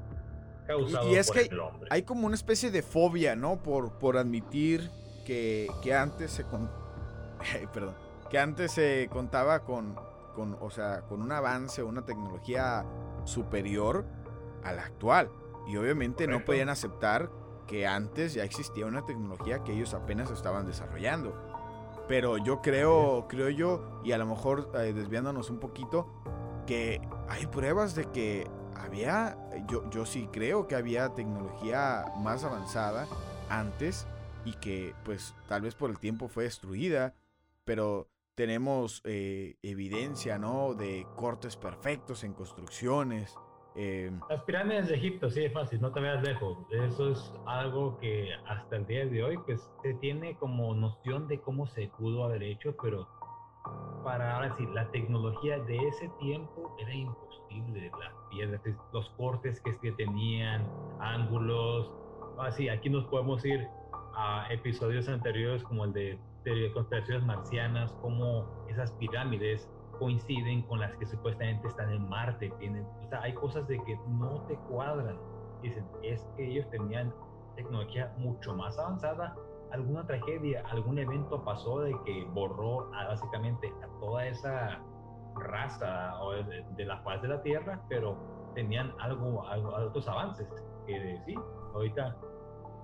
y, 1.07 1.15
es 1.15 1.31
que 1.31 1.49
hay 1.91 2.03
como 2.03 2.27
una 2.27 2.35
especie 2.35 2.71
de 2.71 2.83
fobia, 2.83 3.37
¿no? 3.37 3.63
Por, 3.63 3.99
por 3.99 4.17
admitir 4.17 4.91
que, 5.25 5.69
antes 5.97 6.33
se 6.33 6.45
perdón, 7.73 7.95
que 8.31 8.39
antes 8.39 8.73
se 8.73 9.09
contaba 9.11 9.65
con, 9.65 9.97
con, 10.35 10.57
o 10.61 10.71
sea, 10.71 11.03
con 11.03 11.23
un 11.23 11.33
avance 11.33 11.83
una 11.83 12.05
tecnología 12.05 12.85
superior 13.25 14.05
a 14.65 14.73
la 14.73 14.83
actual. 14.83 15.31
Y 15.69 15.77
obviamente 15.77 16.27
no 16.29 16.45
podían 16.45 16.69
aceptar 16.69 17.31
que 17.67 17.87
antes 17.87 18.35
ya 18.35 18.45
existía 18.45 18.87
una 18.87 19.05
tecnología 19.05 19.65
que 19.65 19.73
ellos 19.73 19.95
apenas 19.95 20.31
estaban 20.31 20.67
desarrollando. 20.67 21.35
Pero 22.09 22.39
yo 22.39 22.63
creo, 22.63 23.27
creo 23.29 23.49
yo, 23.51 24.01
y 24.05 24.13
a 24.13 24.19
lo 24.19 24.27
mejor 24.27 24.71
eh, 24.75 24.93
desviándonos 24.93 25.51
un 25.51 25.59
poquito, 25.59 26.23
que 26.67 27.01
hay 27.29 27.47
pruebas 27.47 27.95
de 27.95 28.05
que 28.11 28.49
había, 28.75 29.37
yo, 29.69 29.89
yo 29.91 30.07
sí 30.07 30.29
creo 30.33 30.67
que 30.69 30.75
había 30.75 31.15
tecnología 31.15 32.05
más 32.19 32.45
avanzada 32.45 33.07
antes 33.49 34.07
y 34.45 34.53
que 34.55 34.95
pues 35.05 35.35
tal 35.49 35.63
vez 35.63 35.75
por 35.75 35.91
el 35.91 35.99
tiempo 35.99 36.29
fue 36.29 36.45
destruida, 36.45 37.15
pero 37.65 38.09
tenemos 38.37 39.01
eh, 39.05 39.57
evidencia, 39.63 40.39
¿no? 40.39 40.75
De 40.75 41.07
cortes 41.17 41.57
perfectos 41.57 42.23
en 42.23 42.35
construcciones. 42.35 43.35
Em, 43.77 44.19
Las 44.31 44.43
pirámides 44.45 44.89
de 44.89 44.95
Egipto, 44.95 45.29
sí, 45.29 45.45
es 45.45 45.53
fácil, 45.53 45.81
no 45.83 45.93
te 45.93 46.01
veas 46.01 46.23
lejos. 46.23 46.59
Eso 46.71 47.11
es 47.11 47.35
algo 47.47 47.99
que 47.99 48.31
hasta 48.47 48.77
el 48.77 48.87
día 48.87 49.05
de 49.07 49.23
hoy, 49.23 49.37
pues 49.45 49.71
se 49.83 49.93
tiene 49.95 50.35
como 50.39 50.75
noción 50.75 51.29
de 51.29 51.41
cómo 51.41 51.67
se 51.67 51.89
pudo 51.99 52.25
haber 52.25 52.43
hecho, 52.43 52.75
pero 52.83 53.07
para 54.03 54.35
ahora 54.37 54.55
sí, 54.57 54.67
la 54.73 54.91
tecnología 54.93 55.59
de 55.59 55.77
ese 55.77 56.09
tiempo 56.21 56.75
era 56.79 56.95
imposible. 56.95 57.91
Las 58.01 58.15
piedras, 58.31 58.63
los 58.93 59.11
cortes 59.11 59.61
que, 59.61 59.77
que 59.79 59.93
tenían, 59.93 60.67
ángulos. 61.01 61.93
Así, 62.39 62.69
aquí 62.69 62.89
nos 62.89 63.05
podemos 63.07 63.45
ir 63.45 63.67
a 64.15 64.47
episodios 64.51 65.09
anteriores 65.09 65.63
como 65.65 65.85
el 65.85 65.93
de, 65.93 66.19
de 66.45 66.73
constelaciones 66.73 67.25
marcianas, 67.25 67.93
cómo 68.01 68.65
esas 68.69 68.93
pirámides 68.93 69.69
coinciden 69.99 70.63
con 70.63 70.81
las 70.81 70.95
que 70.97 71.07
supuestamente 71.07 71.69
están 71.69 71.91
en 71.91 72.09
Marte. 72.09 72.53
Tienen, 72.59 72.85
o 72.85 73.09
sea, 73.09 73.23
hay 73.23 73.35
cosas 73.35 73.67
de 73.69 73.83
que 73.85 73.99
no 74.09 74.43
te 74.49 74.57
cuadran. 74.69 75.19
Dicen, 75.63 75.87
es 76.03 76.23
que 76.37 76.47
ellos 76.47 76.69
tenían 76.71 77.13
tecnología 77.57 78.15
mucho 78.19 78.55
más 78.55 78.79
avanzada 78.79 79.35
alguna 79.73 80.07
tragedia, 80.07 80.63
algún 80.71 80.99
evento 80.99 81.43
pasó 81.43 81.81
de 81.81 81.97
que 82.05 82.25
borró 82.33 82.91
básicamente 82.91 83.73
a 83.83 84.01
toda 84.01 84.27
esa 84.27 84.81
raza 85.35 86.15
de, 86.77 86.85
la 86.85 86.99
faz 86.99 87.23
de 87.23 87.29
la 87.29 87.43
Tierra, 87.43 87.81
pero 87.89 88.17
tenían 88.55 88.93
algo, 88.99 89.47
algo 89.47 89.75
otros 89.75 90.09
avances 90.09 90.49
que 90.87 91.21
sí, 91.27 91.35
ahorita 91.75 92.17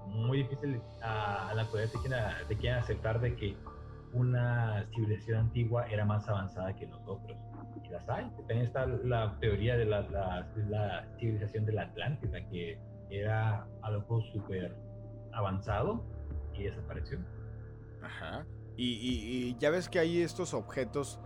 muy 0.06 0.38
difícil 0.38 0.82
a, 1.02 1.52
la 1.54 1.62
actualidad 1.62 1.90
te 2.48 2.56
quieren, 2.56 2.78
aceptar 2.78 3.20
de 3.20 3.34
que 3.36 3.56
una 4.12 4.86
civilización 4.94 5.38
antigua 5.38 5.86
era 5.86 6.04
más 6.04 6.28
avanzada 6.28 6.74
que 6.74 6.86
nosotros. 6.86 7.36
Y 7.84 7.88
las 7.88 8.08
hay. 8.08 8.30
También 8.36 8.60
está 8.62 8.86
la 8.86 9.36
teoría 9.40 9.76
de 9.76 9.86
la, 9.86 10.02
la, 10.02 10.46
la 10.68 11.08
civilización 11.18 11.64
de 11.64 11.72
la 11.72 11.82
Atlántida, 11.82 12.46
que 12.48 12.78
era 13.10 13.66
algo 13.82 14.20
súper 14.32 14.74
avanzado, 15.32 16.04
y 16.54 16.64
desapareció. 16.64 17.18
Ajá. 18.02 18.44
Y, 18.76 19.56
ya 19.58 19.70
ves 19.70 19.88
que 19.88 19.98
hay 19.98 20.22
estos 20.22 20.54
objetos 20.54 21.20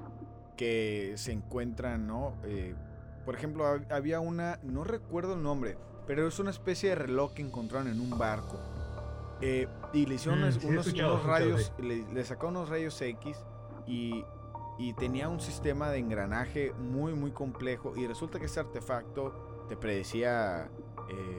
que 0.57 1.13
se 1.17 1.33
encuentran, 1.33 2.07
¿no? 2.07 2.35
Eh, 2.45 2.75
por 3.25 3.35
ejemplo, 3.35 3.65
había 3.91 4.21
una, 4.21 4.59
no 4.63 4.85
recuerdo 4.85 5.35
el 5.35 5.43
nombre, 5.43 5.77
pero 6.07 6.27
es 6.27 6.39
una 6.39 6.51
especie 6.51 6.91
de 6.91 6.95
reloj 6.97 7.35
que 7.35 7.43
encontraron 7.43 7.89
en 7.89 8.01
un 8.01 8.19
barco. 8.19 8.59
Eh, 9.41 9.69
y 9.97 10.07
le 10.07 10.15
hicieron 10.15 10.41
mm, 10.41 10.67
unos, 10.67 11.25
rayos, 11.25 11.73
le, 11.79 12.05
le, 12.13 12.25
sacó 12.25 12.49
unos 12.49 12.69
rayos 12.69 13.01
X 13.01 13.45
y 13.87 14.25
y 14.79 14.93
tenía 14.93 15.29
un 15.29 15.41
sistema 15.41 15.91
de 15.91 15.99
engranaje 15.99 16.73
muy 16.79 17.15
muy 17.15 17.31
complejo 17.31 17.97
y 17.97 18.07
resulta 18.07 18.39
que 18.39 18.47
ese 18.47 18.61
artefacto 18.61 19.65
te 19.69 19.77
predecía 19.77 20.69
eh, 21.09 21.39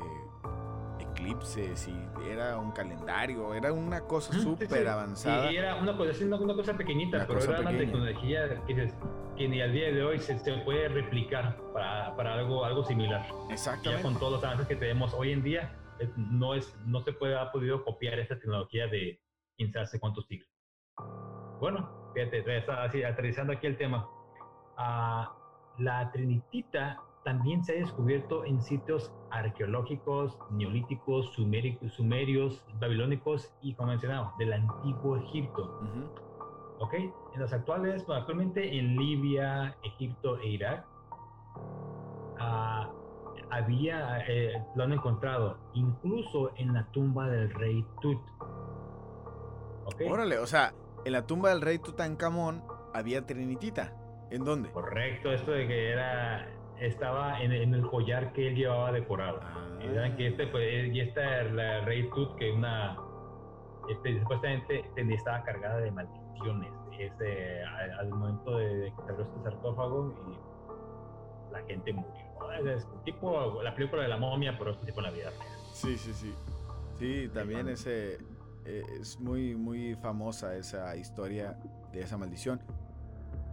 eclipses 1.00 1.88
y 1.88 2.30
era 2.30 2.58
un 2.58 2.72
calendario, 2.72 3.54
era 3.54 3.72
una 3.72 4.02
cosa 4.02 4.34
súper 4.34 4.88
avanzada. 4.88 5.52
Y 5.52 5.58
era 5.58 5.76
una 5.76 5.96
cosa, 5.96 6.26
una, 6.26 6.56
cosa 6.56 6.74
pequeñita, 6.76 7.26
pero 7.28 7.40
era 7.42 7.62
una 7.62 7.78
tecnología 7.78 8.64
que, 8.66 8.92
que, 9.38 9.48
ni 9.48 9.62
al 9.62 9.72
día 9.72 9.92
de 9.92 10.04
hoy 10.04 10.20
se, 10.20 10.36
puede 10.66 10.90
replicar 10.90 11.58
para, 11.74 12.16
para, 12.16 12.34
algo, 12.34 12.66
algo 12.66 12.84
similar. 12.84 13.26
Exactamente. 13.50 13.98
Ya 13.98 14.02
con 14.02 14.20
todos 14.20 14.34
los 14.34 14.44
avances 14.44 14.68
que 14.68 14.76
tenemos 14.76 15.14
hoy 15.14 15.32
en 15.32 15.44
día, 15.44 15.74
no, 16.16 16.54
es, 16.54 16.75
no 16.86 17.01
se 17.01 17.13
puede, 17.13 17.38
ha 17.38 17.51
podido 17.51 17.84
copiar 17.84 18.20
esta 18.20 18.39
tecnología 18.39 18.88
de 18.88 19.20
quién 19.56 19.72
sabe 19.72 19.84
hace 19.86 20.00
cuántos 20.00 20.25
siglos. 20.27 20.50
Bueno, 21.60 22.12
fíjate, 22.13 22.44
así, 22.72 23.04
aterrizando 23.04 23.54
aquí 23.54 23.68
el 23.68 23.77
tema. 23.77 24.08
Uh, 24.77 25.82
la 25.82 26.12
trinitita 26.12 27.01
también 27.24 27.63
se 27.63 27.74
ha 27.74 27.75
descubierto 27.75 28.46
en 28.46 28.62
sitios 28.62 29.12
arqueológicos, 29.32 30.38
neolíticos, 30.51 31.34
sumerios, 31.34 32.63
babilónicos 32.80 33.54
y, 33.62 33.74
como 33.74 33.89
mencionado, 33.89 34.34
del 34.39 34.54
antiguo 34.54 35.18
Egipto. 35.18 35.82
¿Ok? 36.80 36.94
En 36.94 37.42
los 37.42 37.51
actuales, 37.51 38.06
actualmente 38.10 38.77
en 38.77 38.96
Libia, 38.96 39.75
Egipto 39.84 40.39
e 40.39 40.48
Irak, 40.48 40.86
uh, 42.39 42.77
había, 43.51 44.20
eh, 44.27 44.63
lo 44.75 44.84
han 44.84 44.94
encontrado, 44.94 45.58
incluso 45.74 46.51
en 46.58 46.74
la 46.74 46.86
tumba 46.92 47.30
del 47.30 47.54
rey 47.54 47.86
Tut. 48.01 48.20
¿Okay? 49.86 50.10
Órale, 50.10 50.39
o 50.39 50.46
sea, 50.46 50.74
en 51.06 51.13
la 51.13 51.25
tumba 51.25 51.50
del 51.50 51.62
rey 51.62 51.80
Tutankamón 51.80 52.63
había 52.94 53.25
trinitita. 53.25 53.94
¿En 54.30 54.44
dónde? 54.44 54.70
Correcto, 54.72 55.32
esto 55.32 55.51
de 55.51 55.68
que 55.68 55.92
era 55.92 56.48
estaba 56.80 57.42
en, 57.42 57.51
el 57.51 57.88
collar 57.88 58.34
que 58.34 58.50
él 58.50 58.56
llevaba 58.56 58.92
decorado. 58.92 59.39
Ah. 59.42 60.16
que 60.16 60.27
este 60.27 60.48
pues, 60.48 60.94
y 60.94 61.00
esta 61.00 61.44
la 61.44 61.82
rey 61.82 62.10
Tut 62.10 62.36
que 62.36 62.51
una 62.51 62.98
este, 63.89 64.20
supuestamente 64.20 64.86
estaba 64.96 65.44
cargada 65.44 65.77
de 65.80 65.92
maldiciones. 65.92 66.72
Este, 67.00 67.63
al, 67.63 68.10
momento 68.10 68.58
de 68.58 68.92
que 68.96 69.12
abrió 69.12 69.25
este 69.25 69.44
sarcófago 69.44 70.13
y 70.27 71.54
la 71.54 71.62
gente 71.68 71.94
murió. 71.94 72.27
Es 72.65 72.88
tipo 73.03 73.62
la 73.62 73.75
película 73.75 74.01
de 74.01 74.08
la 74.08 74.17
momia, 74.17 74.58
pero 74.58 74.72
es 74.72 74.82
tipo 74.82 75.00
en 75.00 75.06
la 75.06 75.12
vida 75.12 75.29
real. 75.29 75.58
Sí, 75.74 75.98
sí, 75.98 76.13
sí. 76.13 76.34
Sí, 76.98 77.29
también 77.34 77.67
ese 77.70 78.17
eh, 78.65 78.84
es 79.00 79.20
muy, 79.20 79.56
muy 79.56 79.96
famosa 79.96 80.56
esa 80.56 80.96
historia 80.96 81.58
de 81.91 82.01
esa 82.01 82.17
maldición. 82.17 82.60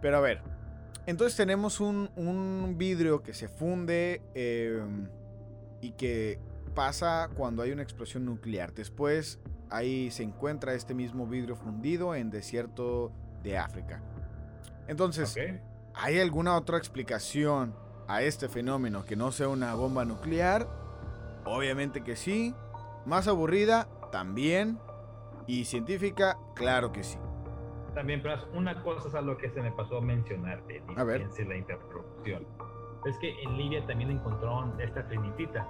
Pero 0.01 0.17
a 0.17 0.19
ver, 0.19 0.41
entonces 1.05 1.37
tenemos 1.37 1.79
un, 1.79 2.75
vidrio 2.77 3.21
que 3.21 3.33
se 3.33 3.47
funde 3.47 4.21
em, 4.33 5.07
y 5.81 5.91
que 5.91 6.39
pasa 6.73 7.29
cuando 7.35 7.61
hay 7.61 7.71
una 7.71 7.83
explosión 7.83 8.25
nuclear. 8.25 8.73
Después 8.73 9.39
ahí 9.69 10.09
se 10.11 10.23
encuentra 10.23 10.73
este 10.73 10.93
mismo 10.93 11.27
vidrio 11.27 11.55
fundido 11.55 12.15
en 12.15 12.29
desierto 12.29 13.11
de 13.43 13.57
África. 13.57 14.01
Entonces, 14.87 15.35
¿hay 15.93 16.19
alguna 16.19 16.57
otra 16.57 16.77
explicación 16.77 17.75
a 18.07 18.21
este 18.21 18.49
fenómeno 18.49 19.05
que 19.05 19.15
no 19.15 19.31
sea 19.31 19.49
una 19.49 19.73
bomba 19.75 20.05
nuclear? 20.05 20.67
Obviamente 21.45 22.03
que 22.03 22.15
sí. 22.15 22.53
Más 23.05 23.27
aburrida, 23.27 23.87
también. 24.11 24.79
Y 25.47 25.65
científica, 25.65 26.37
claro 26.55 26.91
que 26.91 27.03
sí. 27.03 27.17
También, 27.93 28.21
pero 28.21 28.35
una 28.53 28.81
cosa 28.83 29.07
es 29.07 29.15
a 29.15 29.21
lo 29.21 29.37
que 29.37 29.49
se 29.49 29.61
me 29.61 29.71
pasó 29.71 29.99
a 29.99 30.01
mencionarte, 30.01 30.83
a 30.97 31.03
ver. 31.03 31.27
la 31.47 31.55
interrupción. 31.55 32.45
Es 33.05 33.17
que 33.19 33.41
en 33.43 33.57
Libia 33.57 33.85
también 33.85 34.11
encontraron 34.11 34.79
esta 34.81 35.07
trinitita. 35.07 35.65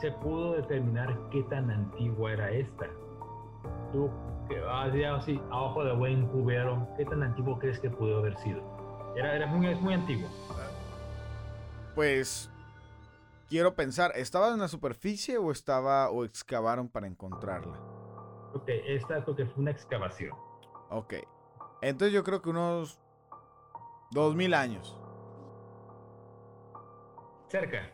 Se 0.00 0.12
pudo 0.12 0.54
determinar 0.54 1.18
qué 1.30 1.42
tan 1.44 1.70
antigua 1.70 2.32
era 2.32 2.50
esta. 2.50 2.86
Tú, 3.92 4.08
que 4.48 4.58
así, 5.06 5.40
a 5.50 5.60
ojo 5.60 5.84
de 5.84 5.92
buen 5.92 6.28
cubero, 6.28 6.86
¿qué 6.96 7.04
tan 7.04 7.22
antiguo 7.22 7.58
crees 7.58 7.80
que 7.80 7.90
pudo 7.90 8.18
haber 8.18 8.36
sido? 8.38 8.62
Era, 9.16 9.34
era 9.34 9.46
muy, 9.46 9.66
es 9.66 9.80
muy 9.80 9.94
antiguo. 9.94 10.28
Pues 11.98 12.48
quiero 13.48 13.74
pensar, 13.74 14.12
¿estaba 14.14 14.52
en 14.52 14.60
la 14.60 14.68
superficie 14.68 15.36
o 15.36 15.50
estaba 15.50 16.10
o 16.10 16.24
excavaron 16.24 16.88
para 16.88 17.08
encontrarla? 17.08 17.76
Ok, 18.54 18.68
esta 18.86 19.24
creo 19.24 19.34
que 19.34 19.46
fue 19.46 19.62
una 19.62 19.72
excavación. 19.72 20.30
Ok. 20.90 21.14
Entonces 21.82 22.14
yo 22.14 22.22
creo 22.22 22.40
que 22.40 22.50
unos 22.50 23.00
2000 24.12 24.54
años. 24.54 24.96
Cerca. 27.48 27.92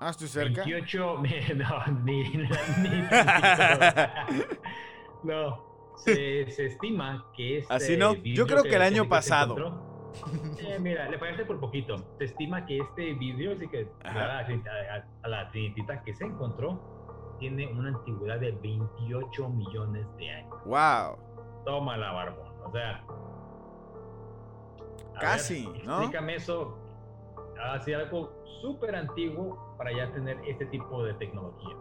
Ah, 0.00 0.10
estoy 0.10 0.26
cerca. 0.26 0.64
28. 0.64 1.16
No, 1.54 1.86
ni. 2.02 2.28
ni, 2.28 2.48
no. 5.22 5.94
Se, 5.98 6.50
se, 6.50 6.66
estima 6.66 7.30
que 7.36 7.58
este. 7.58 7.72
Así 7.72 7.96
no. 7.96 8.14
Yo 8.14 8.44
creo 8.48 8.64
que, 8.64 8.74
el 8.74 8.82
año 8.82 9.08
pasado. 9.08 9.94
Eh, 10.58 10.78
mira, 10.80 11.08
le 11.08 11.18
parece 11.18 11.44
por 11.44 11.60
poquito. 11.60 11.96
Se 12.18 12.24
estima 12.24 12.64
que 12.66 12.78
este 12.78 13.14
vídeo, 13.14 13.52
así 13.52 13.68
que 13.68 13.88
a, 14.04 15.04
a, 15.22 15.28
la 15.28 15.48
trinitita 15.50 16.02
que 16.02 16.14
se 16.14 16.24
encontró, 16.24 16.80
tiene 17.38 17.66
una 17.66 17.90
antigüedad 17.90 18.40
de 18.40 18.52
28 18.52 19.48
millones 19.50 20.06
de 20.16 20.30
años. 20.30 20.54
¡Wow! 20.64 21.18
Toma 21.64 21.96
la 21.96 22.12
barbón. 22.12 22.52
O 22.64 22.72
sea. 22.72 23.04
Casi, 25.20 25.66
¿no? 25.84 25.98
Explícame 25.98 26.36
eso. 26.36 26.78
Así 27.72 27.92
algo 27.92 28.44
súper 28.60 28.94
antiguo 28.96 29.74
para 29.78 29.92
ya 29.92 30.12
tener 30.12 30.38
este 30.46 30.66
tipo 30.66 31.04
de 31.04 31.14
tecnología. 31.14 31.76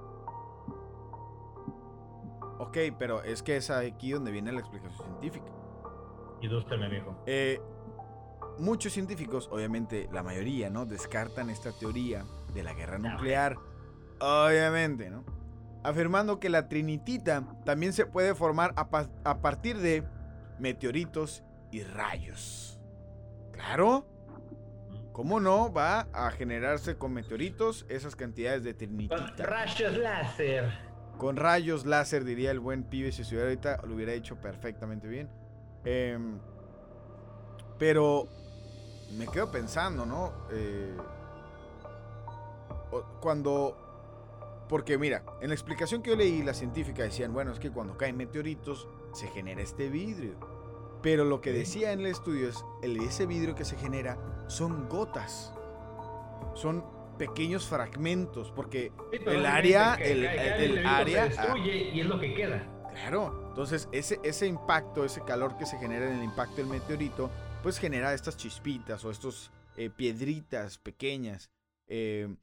Ok, 2.60 2.78
pero 2.98 3.22
es 3.24 3.44
que 3.44 3.58
es 3.58 3.70
aquí 3.70 4.12
donde 4.12 4.32
viene 4.32 4.52
la 4.52 4.60
explicación 4.60 5.06
científica. 5.06 5.52
Y 6.42 6.48
dos 6.48 6.66
viejo. 6.90 7.16
Eh, 7.26 7.60
muchos 8.60 8.94
científicos, 8.94 9.50
obviamente 9.52 10.10
la 10.12 10.24
mayoría, 10.24 10.70
¿no? 10.70 10.86
Descartan 10.86 11.50
esta 11.50 11.72
teoría 11.72 12.26
de 12.54 12.64
la 12.64 12.74
guerra 12.74 12.98
nuclear. 12.98 13.58
Obviamente, 14.20 15.10
¿no? 15.10 15.24
afirmando 15.86 16.40
que 16.40 16.50
la 16.50 16.68
trinitita 16.68 17.44
también 17.64 17.94
se 17.94 18.06
puede 18.06 18.34
formar 18.34 18.74
a, 18.76 19.42
partir 19.42 19.78
de 19.78 20.04
meteoritos 20.60 21.44
y 21.72 21.84
rayos. 21.84 22.80
Claro, 23.52 24.08
¿cómo 25.12 25.40
no 25.40 25.72
va 25.72 26.08
a 26.12 26.32
generarse 26.32 26.98
con 26.98 27.14
meteoritos 27.14 27.86
esas 27.88 28.16
cantidades 28.16 28.64
de 28.64 28.74
trinitita? 28.74 29.16
Con 29.16 29.38
rayos 29.38 29.98
láser. 29.98 30.72
Con 31.18 31.38
rayos 31.38 31.86
láser, 31.86 32.26
diría 32.26 32.52
el 32.52 32.60
buen 32.60 32.84
pibe, 32.84 33.12
si 33.12 33.22
estuviera 33.22 33.48
ahorita 33.48 33.82
lo 33.86 33.96
hubiera 33.96 34.14
hecho 34.14 34.42
perfectamente 34.42 35.08
bien. 35.08 35.30
Em, 35.86 36.40
pero 37.78 38.28
me 39.14 39.28
quedo 39.28 39.52
pensando, 39.52 40.06
¿no? 40.06 40.34
Eh, 40.52 40.96
cuando 43.22 43.86
porque 44.68 44.98
mira, 44.98 45.24
en 45.42 45.50
la 45.50 45.54
explicación 45.54 46.02
que 46.02 46.12
yo 46.12 46.16
leí, 46.16 46.42
la 46.42 46.54
científica 46.54 47.04
decían, 47.04 47.34
bueno, 47.34 47.52
es 47.52 47.60
que 47.60 47.70
cuando 47.70 47.98
caen 47.98 48.18
meteoritos 48.18 48.88
se 49.14 49.28
genera 49.28 49.62
este 49.62 49.90
vidrio. 49.90 50.34
Pero 51.02 51.24
lo 51.24 51.40
que 51.40 51.52
decía 51.52 51.92
en 51.92 52.00
el 52.00 52.08
estudio 52.08 52.50
es, 52.50 52.66
el, 52.82 52.98
ese 52.98 53.28
vidrio 53.28 53.54
que 53.54 53.64
se 53.64 53.78
genera 53.78 54.18
son 54.48 54.90
gotas. 54.90 55.54
Son 56.56 56.84
pequeños 57.20 57.68
fragmentos, 57.68 58.52
porque 58.52 58.92
el 59.12 59.46
área, 59.46 59.96
el, 59.96 60.26
área... 60.86 61.32
Se 61.32 61.38
destruye 61.38 61.92
y 61.94 62.00
es 62.00 62.08
lo 62.08 62.20
que 62.20 62.34
queda. 62.34 62.68
Claro, 62.92 63.48
entonces 63.50 63.88
ese, 63.92 64.20
ese 64.24 64.48
impacto, 64.48 65.06
ese 65.06 65.22
calor 65.22 65.58
que 65.58 65.66
se 65.66 65.78
genera 65.78 66.10
en 66.10 66.18
el 66.18 66.24
impacto 66.24 66.56
del 66.56 66.68
meteorito, 66.68 67.30
pues 67.66 67.80
genera 67.80 68.14
estas 68.14 68.38
chispitas 68.38 69.04
o 69.06 69.10
estos 69.10 69.52
eh, 69.76 69.90
piedritas 69.90 70.78
pequeñas. 70.78 71.50
Eh, 71.88 72.36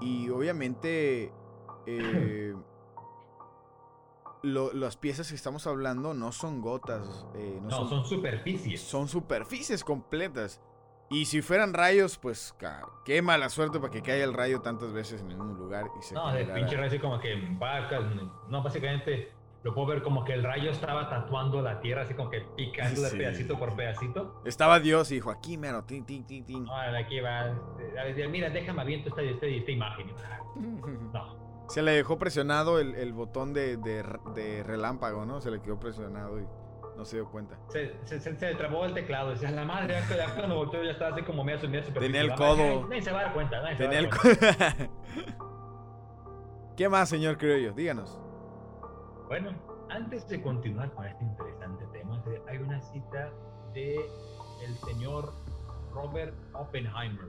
y 0.00 0.28
obviamente 0.30 1.32
eh, 1.86 2.56
las 4.42 4.96
piezas 4.96 5.28
que 5.28 5.36
estamos 5.36 5.68
hablando 5.68 6.12
no 6.12 6.32
son 6.32 6.60
gotas. 6.60 7.24
No, 7.62 7.86
son, 7.88 8.04
superficies. 8.04 8.80
Son 8.80 9.06
superficies 9.06 9.84
completas. 9.84 10.60
Y 11.08 11.26
si 11.26 11.40
fueran 11.40 11.72
rayos, 11.72 12.18
pues 12.18 12.52
qué 13.04 13.22
mala 13.22 13.48
suerte 13.48 13.78
para 13.78 13.92
que 13.92 14.02
caiga 14.02 14.24
el 14.24 14.34
rayo 14.34 14.60
tantas 14.60 14.92
veces 14.92 15.20
en 15.20 15.30
el 15.30 15.36
mismo 15.36 15.54
lugar 15.54 15.86
y 15.96 16.02
se 16.02 16.16
No, 16.16 16.32
de 16.32 16.46
pinche 16.46 16.76
rayo 16.76 17.00
como 17.00 17.20
que 17.20 17.36
no, 17.36 18.60
básicamente 18.60 19.39
lo 19.62 19.74
puedo 19.74 19.88
ver 19.88 20.02
como 20.02 20.24
que 20.24 20.32
el 20.32 20.42
rayo 20.42 20.70
estaba 20.70 21.08
tatuando 21.10 21.60
la 21.60 21.80
tierra, 21.80 22.02
así 22.02 22.14
como 22.14 22.30
que 22.30 22.40
picando 22.56 23.02
de 23.02 23.10
pedacito 23.10 23.58
por 23.58 23.76
pedacito. 23.76 24.40
Estaba 24.44 24.80
Dios 24.80 25.10
y 25.10 25.16
dijo, 25.16 25.30
aquí 25.30 25.58
mero, 25.58 25.84
tin, 25.84 26.04
tin, 26.06 26.24
tin, 26.26 26.44
tin. 26.46 26.66
aquí 26.70 27.20
va. 27.20 27.52
Mira, 28.30 28.48
déjame 28.50 28.80
aviento 28.82 29.10
esta, 29.10 29.22
esta, 29.22 29.46
esta 29.46 29.70
imagen. 29.70 30.06
No. 31.12 31.50
Se 31.68 31.82
le 31.82 31.92
dejó 31.92 32.18
presionado 32.18 32.80
el, 32.80 32.96
el 32.96 33.12
botón 33.12 33.52
de, 33.54 33.76
de, 33.76 34.02
de, 34.34 34.64
relámpago, 34.64 35.24
¿no? 35.24 35.40
Se 35.40 35.52
le 35.52 35.60
quedó 35.62 35.78
presionado 35.78 36.40
y 36.40 36.44
No 36.96 37.04
se 37.04 37.16
dio 37.16 37.30
cuenta. 37.30 37.56
Se, 37.68 37.94
se, 38.04 38.18
se, 38.20 38.34
se 38.34 38.54
trabó 38.56 38.84
el 38.86 38.92
teclado. 38.92 39.30
Decía, 39.30 39.52
la 39.52 39.64
madre, 39.64 39.94
ya, 40.16 40.34
cuando 40.34 40.56
volteó 40.56 40.82
ya 40.82 40.90
estaba 40.90 41.12
así 41.14 41.22
como 41.22 41.44
medio 41.44 41.60
sumida. 41.60 41.82
Tenía 41.82 42.22
el 42.22 42.34
codo. 42.34 42.88
Nadie 42.88 43.02
se 43.02 43.12
va 43.12 43.20
a 43.20 43.22
dar 43.22 43.32
cuenta. 43.34 43.62
Tenía 43.76 44.00
el 44.00 44.10
dar 44.10 44.18
co- 44.18 44.22
cuenta. 44.22 44.76
¿Qué 46.76 46.88
más, 46.88 47.08
señor 47.08 47.38
Criollo? 47.38 47.72
Díganos. 47.72 48.18
Bueno, 49.30 49.52
antes 49.90 50.26
de 50.28 50.42
continuar 50.42 50.90
con 50.90 51.06
este 51.06 51.22
interesante 51.22 51.86
tema, 51.92 52.20
hay 52.48 52.58
una 52.58 52.80
cita 52.80 53.30
de 53.72 53.94
el 53.94 54.74
señor 54.78 55.32
Robert 55.94 56.34
Oppenheimer, 56.52 57.28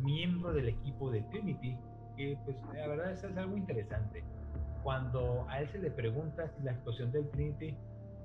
miembro 0.00 0.54
del 0.54 0.70
equipo 0.70 1.10
de 1.10 1.20
Trinity, 1.24 1.76
que 2.16 2.38
pues 2.46 2.56
la 2.72 2.88
verdad 2.88 3.12
es, 3.12 3.22
es 3.22 3.36
algo 3.36 3.54
interesante. 3.54 4.24
Cuando 4.82 5.44
a 5.50 5.60
él 5.60 5.68
se 5.68 5.78
le 5.78 5.90
pregunta 5.90 6.50
si 6.56 6.62
la 6.62 6.72
explosión 6.72 7.12
del 7.12 7.28
Trinity 7.32 7.76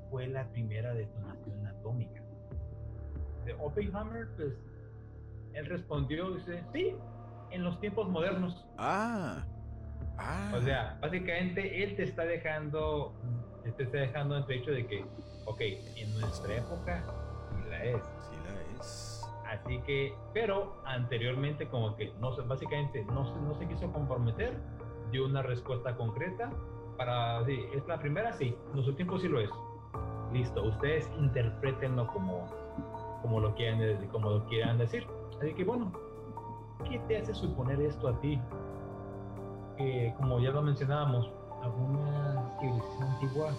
fue 0.09 0.27
la 0.27 0.47
primera 0.51 0.93
detonación 0.93 1.67
atómica. 1.67 2.23
De 3.43 3.51
Oppenheimer, 3.55 4.29
pues, 4.37 4.53
él 5.51 5.65
respondió, 5.65 6.31
dice, 6.31 6.63
sí, 6.71 6.95
en 7.51 7.65
los 7.65 7.77
tiempos 7.81 8.07
modernos. 8.07 8.65
Ah. 8.77 9.43
Ah. 10.17 10.51
O 10.55 10.62
sea, 10.62 10.97
básicamente 11.01 11.83
él 11.83 11.95
te 11.95 12.03
está 12.03 12.23
dejando, 12.23 13.13
te 13.75 13.83
está 13.83 13.97
dejando 13.99 14.38
entredicho 14.38 14.71
de 14.71 14.86
que, 14.88 15.05
ok, 15.45 15.62
en 15.62 16.19
nuestra 16.19 16.55
época 16.55 17.03
sí 17.51 17.69
la 17.69 17.83
es. 17.83 18.03
Sí 18.03 18.36
la 18.45 18.79
es. 18.79 19.23
Así 19.45 19.79
que, 19.86 20.13
pero 20.33 20.81
anteriormente 20.86 21.67
como 21.67 21.95
que 21.95 22.12
no 22.19 22.36
se, 22.36 22.41
básicamente 22.41 23.05
no 23.05 23.25
se, 23.25 23.39
no 23.41 23.55
se 23.57 23.67
quiso 23.67 23.91
comprometer, 23.91 24.53
dio 25.12 25.25
una 25.25 25.41
respuesta 25.41 25.95
concreta 25.95 26.49
para, 26.97 27.45
sí, 27.45 27.60
es 27.73 27.88
la 27.88 27.99
primera, 27.99 28.33
sí, 28.33 28.55
nuestro 28.73 28.95
tiempo 28.95 29.19
sí 29.19 29.27
lo 29.27 29.39
es. 29.39 29.49
Listo, 30.33 30.63
ustedes 30.63 31.10
interpretenlo 31.17 32.07
como, 32.07 32.47
como 33.21 33.39
lo 33.39 33.55
quieran, 33.55 34.07
como 34.07 34.31
lo 34.31 34.45
quieran 34.47 34.77
decir. 34.77 35.07
Así 35.39 35.53
que 35.53 35.63
bueno, 35.63 35.91
¿qué 36.89 36.99
te 37.07 37.17
hace 37.17 37.33
suponer 37.33 37.79
esto 37.79 38.10
a 38.10 38.19
ti? 38.19 38.39
Que 39.77 40.13
como 40.17 40.39
ya 40.39 40.51
lo 40.51 40.61
mencionábamos, 40.61 41.29
alguna 41.61 42.51
civilización 42.59 43.03
antigua 43.03 43.51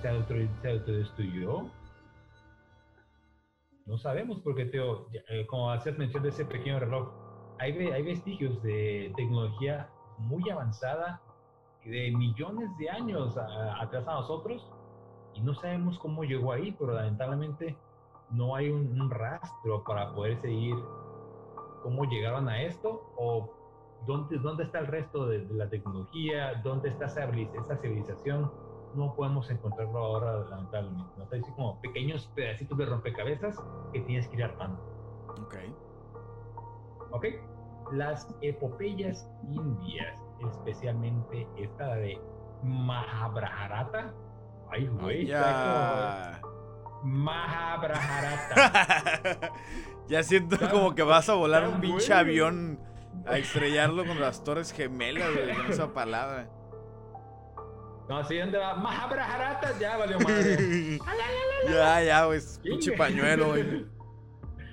se, 0.00 0.08
auto, 0.08 0.34
se 0.62 0.70
autodestruyó. 0.70 1.66
No 3.86 3.98
sabemos 3.98 4.40
porque, 4.42 4.64
Teo, 4.66 5.06
eh, 5.28 5.46
como 5.46 5.70
hacías 5.70 5.98
mención 5.98 6.24
ese 6.26 6.46
pequeño 6.46 6.78
reloj, 6.78 7.10
hay, 7.58 7.72
hay 7.88 8.02
vestigios 8.02 8.62
de 8.62 9.12
tecnología 9.16 9.88
muy 10.18 10.48
avanzada 10.48 11.20
de 11.84 12.10
millones 12.12 12.70
de 12.78 12.88
años 12.88 13.36
a- 13.36 13.82
atrás 13.82 14.08
a 14.08 14.14
nosotros 14.14 14.66
y 15.34 15.42
no 15.42 15.54
sabemos 15.54 15.98
cómo 15.98 16.24
llegó 16.24 16.52
ahí, 16.52 16.72
pero 16.78 16.94
lamentablemente 16.94 17.76
no 18.30 18.54
hay 18.56 18.70
un, 18.70 18.98
un 18.98 19.10
rastro 19.10 19.84
para 19.84 20.14
poder 20.14 20.40
seguir 20.40 20.74
cómo 21.82 22.04
llegaron 22.04 22.48
a 22.48 22.62
esto 22.62 23.02
o 23.18 23.53
dónde, 24.06 24.38
dónde 24.38 24.64
está 24.64 24.78
el 24.78 24.86
resto 24.86 25.26
de, 25.26 25.44
de 25.44 25.54
la 25.54 25.68
tecnología, 25.68 26.60
dónde 26.62 26.88
está 26.90 27.06
esa, 27.06 27.24
esa 27.24 27.76
civilización. 27.78 28.50
No 28.94 29.14
podemos 29.14 29.50
encontrarlo 29.50 29.98
ahora, 29.98 30.44
lamentablemente. 30.50 31.10
¿no? 31.16 31.24
Está 31.24 31.36
así 31.36 31.50
como 31.52 31.80
pequeños 31.80 32.30
pedacitos 32.34 32.78
de 32.78 32.86
rompecabezas 32.86 33.60
que 33.92 34.00
tienes 34.00 34.28
que 34.28 34.36
ir 34.36 34.44
armando. 34.44 34.80
Ok. 35.42 35.56
¿Ok? 37.10 37.26
Las 37.92 38.28
epopeyas 38.40 39.28
indias, 39.50 40.16
especialmente 40.48 41.46
esta 41.56 41.96
de 41.96 42.20
Mahabharata. 42.62 44.14
Ay, 44.70 44.86
güey. 44.86 45.26
Ya. 45.26 46.40
Mahabharata. 47.02 48.54
ya 50.08 50.22
siento 50.22 50.56
como 50.70 50.94
que 50.94 51.02
vas 51.02 51.28
a 51.28 51.34
volar 51.34 51.68
un 51.68 51.80
pinche 51.80 52.14
avión 52.14 52.78
a 53.26 53.38
estrellarlo 53.38 54.04
con 54.06 54.20
las 54.20 54.42
torres 54.44 54.72
gemelas, 54.72 55.32
güey, 55.32 55.54
con 55.56 55.66
esa 55.66 55.92
palabra. 55.92 56.48
No, 58.08 58.22
¿sí 58.24 58.36
dónde 58.38 58.58
va? 58.58 58.74
Mahabharata, 58.74 59.78
ya 59.80 59.96
valió 59.96 60.18
madre. 60.20 60.98
ya, 61.68 62.02
ya, 62.02 62.24
güey, 62.26 62.40
pinche 62.62 62.92
pañuelo, 62.92 63.48
güey. 63.48 63.86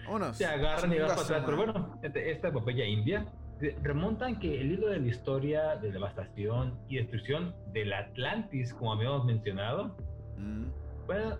Vámonos. 0.05 0.35
Se 0.37 0.45
agarran 0.45 0.91
y 0.91 0.99
vas 0.99 1.11
para 1.13 1.21
atrás. 1.23 1.43
Pero 1.45 1.57
bueno, 1.57 1.99
este- 2.03 2.31
esta 2.31 2.49
epopeya 2.49 2.83
india 2.85 3.25
eh, 3.61 3.77
remontan 3.83 4.37
que 4.39 4.59
el 4.59 4.73
hilo 4.73 4.89
de 4.89 4.99
la 4.99 5.07
historia 5.07 5.75
de 5.77 5.91
devastación 5.91 6.77
y 6.89 6.97
destrucción 6.97 7.55
del 7.71 7.93
Atlantis, 7.93 8.73
como 8.73 8.91
habíamos 8.93 9.23
mencionado, 9.25 9.95
Mm. 10.37 10.65
fue, 11.05 11.37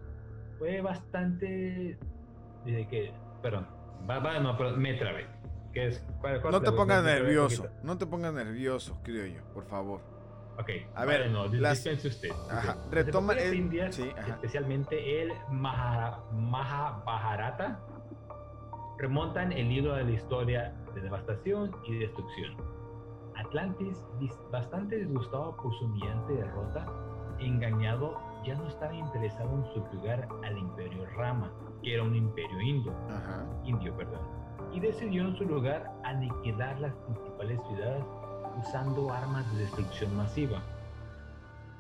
fue 0.60 0.82
bastante. 0.82 1.98
Desde 2.64 2.88
que. 2.88 3.12
Perdón, 3.42 3.68
va, 4.10 4.20
va, 4.20 4.40
no, 4.40 4.56
pero 4.58 4.72
me 4.78 4.94
trabé. 4.94 5.26
Que 5.74 5.88
es, 5.88 6.06
¿cuál- 6.20 6.42
cuál 6.42 6.52
No 6.54 6.62
te 6.62 6.72
pongas 6.72 7.04
nervioso, 7.04 7.68
no 7.84 7.98
te 7.98 8.06
pongas 8.06 8.34
nervioso, 8.34 9.00
criollo, 9.04 9.42
por 9.54 9.66
favor. 9.66 10.02
Ok, 10.60 10.70
A 10.96 11.06
ver, 11.06 11.32
no, 11.32 11.48
las- 11.48 11.84
dispense 11.84 12.10
usted. 12.10 12.30
Ajá, 12.50 12.76
retoma 12.92 13.34
el- 13.34 13.56
indias, 13.56 13.96
sí, 13.96 14.12
ajá. 14.18 14.34
especialmente 14.34 15.22
el 15.24 15.32
Maha, 15.50 16.20
Mahabharata, 16.34 17.80
remontan 19.00 19.52
el 19.52 19.72
hilo 19.72 19.96
de 19.96 20.04
la 20.04 20.12
historia 20.12 20.76
de 20.94 21.02
devastación 21.02 21.72
y 21.86 21.98
destrucción. 22.00 22.56
Atlantis, 23.36 23.98
bastante 24.52 24.98
disgustado 24.98 25.56
por 25.56 25.74
su 25.80 25.86
humillante 25.86 26.34
derrota, 26.34 26.86
engañado, 27.40 28.20
ya 28.46 28.56
no 28.56 28.68
estaba 28.68 28.94
interesado 28.94 29.50
en 29.56 29.66
subjugar 29.74 30.28
al 30.44 30.58
imperio 30.58 31.06
Rama, 31.16 31.52
que 31.82 31.94
era 31.96 32.04
un 32.04 32.14
imperio 32.16 32.62
indio 32.62 32.94
Ajá. 33.10 33.46
indio, 33.64 33.96
perdón, 33.96 34.20
y 34.74 34.80
decidió 34.80 35.24
en 35.28 35.36
su 35.36 35.46
lugar 35.46 35.92
aniquilar 36.04 36.80
las 36.80 36.94
principales 36.96 37.60
ciudades 37.68 38.04
usando 38.60 39.12
armas 39.12 39.52
de 39.54 39.64
destrucción 39.64 40.16
masiva. 40.16 40.62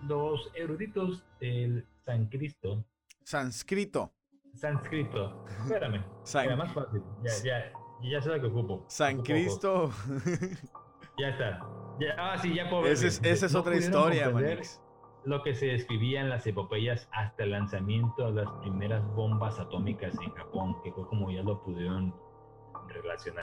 Los 0.07 0.49
eruditos 0.55 1.23
del 1.39 1.85
sánscrito, 2.05 2.83
Sánscrito. 3.23 4.11
sánscrito, 4.55 5.45
espérame, 5.63 6.03
San- 6.23 6.45
era 6.45 6.55
más 6.55 6.73
fácil, 6.73 7.01
ya, 7.23 7.31
ya, 7.43 8.09
ya 8.09 8.21
sé 8.21 8.29
lo 8.29 8.41
que 8.41 8.47
ocupo. 8.47 8.85
San 8.87 9.21
Cristo. 9.21 9.91
Ya 11.17 11.27
está. 11.29 11.59
Ya, 11.99 12.15
ah, 12.17 12.37
sí, 12.39 12.55
ya 12.55 12.67
puedo 12.69 12.83
ver 12.83 12.93
Esa 12.93 13.07
es, 13.07 13.21
bien. 13.21 13.33
esa 13.33 13.45
es 13.45 13.53
No 13.53 13.59
otra 13.59 13.75
historia, 13.75 14.29
Manix. 14.31 14.81
Lo 15.23 15.43
que 15.43 15.53
se 15.53 15.67
describía 15.67 16.21
en 16.21 16.29
las 16.29 16.47
epopeyas 16.47 17.07
hasta 17.11 17.43
el 17.43 17.51
lanzamiento 17.51 18.25
de 18.31 18.43
las 18.43 18.49
primeras 18.61 19.05
bombas 19.13 19.59
atómicas 19.59 20.15
en 20.19 20.31
Japón, 20.31 20.77
que 20.83 20.91
fue 20.93 21.05
como 21.07 21.29
ya 21.29 21.43
lo 21.43 21.61
pudieron 21.61 22.15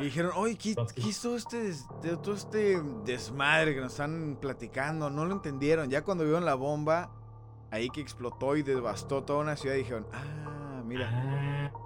Y 0.00 0.04
dijeron, 0.04 0.32
oye, 0.36 0.56
¿qué, 0.56 0.70
Entonces- 0.70 1.02
qué 1.04 1.10
es 1.10 1.20
todo 1.22 1.36
este, 1.36 1.62
des- 1.62 1.86
todo 2.22 2.34
este 2.34 2.80
desmadre 3.04 3.74
que 3.74 3.80
nos 3.80 3.92
están 3.92 4.38
platicando? 4.40 5.10
No 5.10 5.24
lo 5.24 5.32
entendieron. 5.34 5.88
Ya 5.90 6.02
cuando 6.02 6.24
vieron 6.24 6.44
la 6.44 6.54
bomba, 6.54 7.10
ahí 7.70 7.88
que 7.90 8.00
explotó 8.00 8.56
y 8.56 8.62
devastó 8.62 9.22
toda 9.24 9.40
una 9.40 9.56
ciudad, 9.56 9.76
dijeron, 9.76 10.06
ah, 10.12 10.82
mira, 10.84 11.08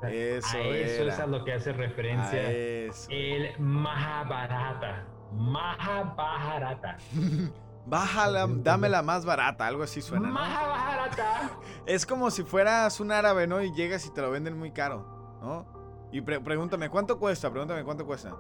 Ah, 0.02 0.08
eso 0.10 0.56
a 0.56 0.60
eso 0.60 1.02
era. 1.04 1.12
es 1.14 1.20
a 1.20 1.26
lo 1.26 1.44
que 1.44 1.52
hace 1.52 1.72
referencia 1.72 2.50
el 2.50 3.58
Mahabharata. 3.58 5.06
Mahabharata. 5.32 6.98
Bájala, 7.84 8.46
dámela 8.48 9.02
más 9.02 9.24
barata, 9.24 9.66
algo 9.66 9.82
así 9.82 10.00
suena, 10.02 10.28
¿no? 10.28 10.34
Mahabharata. 10.34 11.50
Es 11.86 12.06
como 12.06 12.30
si 12.30 12.44
fueras 12.44 13.00
un 13.00 13.10
árabe, 13.10 13.48
¿no? 13.48 13.60
Y 13.60 13.72
llegas 13.74 14.06
y 14.06 14.10
te 14.10 14.20
lo 14.22 14.30
venden 14.30 14.56
muy 14.56 14.70
caro, 14.70 15.38
¿no? 15.42 15.66
Y 16.12 16.20
pre- 16.20 16.40
pregúntame, 16.40 16.88
¿cuánto 16.90 17.18
cuesta? 17.18 17.50
Pregúntame, 17.50 17.82
¿cuánto 17.84 18.04
cuesta? 18.06 18.36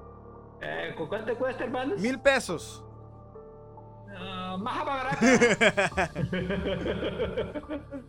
Eh, 0.60 0.94
¿cu- 0.96 1.08
¿Cuánto 1.08 1.36
cuesta, 1.36 1.64
hermanos? 1.64 1.98
Mil 2.00 2.20
pesos. 2.20 2.84
Ah, 4.14 4.56
Mahabharata. 4.60 6.10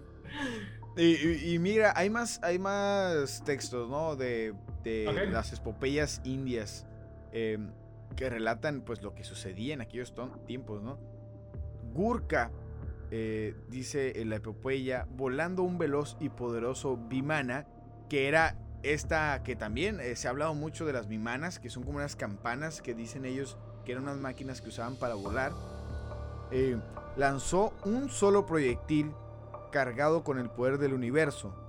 Y, 0.95 1.15
y- 1.15 1.53
y 1.55 1.59
mira, 1.59 1.91
hay 1.95 2.11
más, 2.11 2.39
hay 2.43 2.59
más 2.59 3.43
textos, 3.43 3.89
¿no? 3.89 4.15
De, 4.15 4.53
las 5.31 5.51
espopeyas 5.51 6.21
indias 6.23 6.85
eh, 7.31 7.57
que 8.15 8.29
relatan, 8.29 8.81
pues, 8.81 9.01
lo 9.01 9.15
que 9.15 9.23
sucedía 9.23 9.73
en 9.73 9.81
aquellos 9.81 10.13
tiempos, 10.45 10.83
¿no? 10.83 10.99
Gurka 11.93 12.51
eh, 13.09 13.55
dice 13.69 14.21
en 14.21 14.29
la 14.29 14.35
epopeya, 14.35 15.07
volando 15.09 15.63
un 15.63 15.79
veloz 15.79 16.15
y 16.19 16.29
poderoso 16.29 16.97
Vimana, 16.97 17.65
que 18.07 18.27
era 18.27 18.55
esta, 18.83 19.41
que 19.43 19.55
también 19.55 19.99
eh, 19.99 20.15
se 20.15 20.27
ha 20.27 20.31
hablado 20.31 20.53
mucho 20.53 20.85
de 20.85 20.93
las 20.93 21.07
Vimanas, 21.07 21.57
que 21.59 21.69
son 21.69 21.83
como 21.83 21.97
unas 21.97 22.15
campanas 22.15 22.81
que 22.81 22.93
dicen 22.93 23.25
ellos 23.25 23.57
que 23.85 23.93
eran 23.93 24.03
unas 24.03 24.17
máquinas 24.17 24.61
que 24.61 24.69
usaban 24.69 24.95
para 24.97 25.15
volar. 25.15 25.51
eh, 26.51 26.77
lanzó 27.15 27.73
un 27.85 28.09
solo 28.09 28.45
proyectil 28.45 29.11
cargado 29.71 30.23
con 30.23 30.37
el 30.37 30.49
poder 30.49 30.77
del 30.77 30.93
universo. 30.93 31.62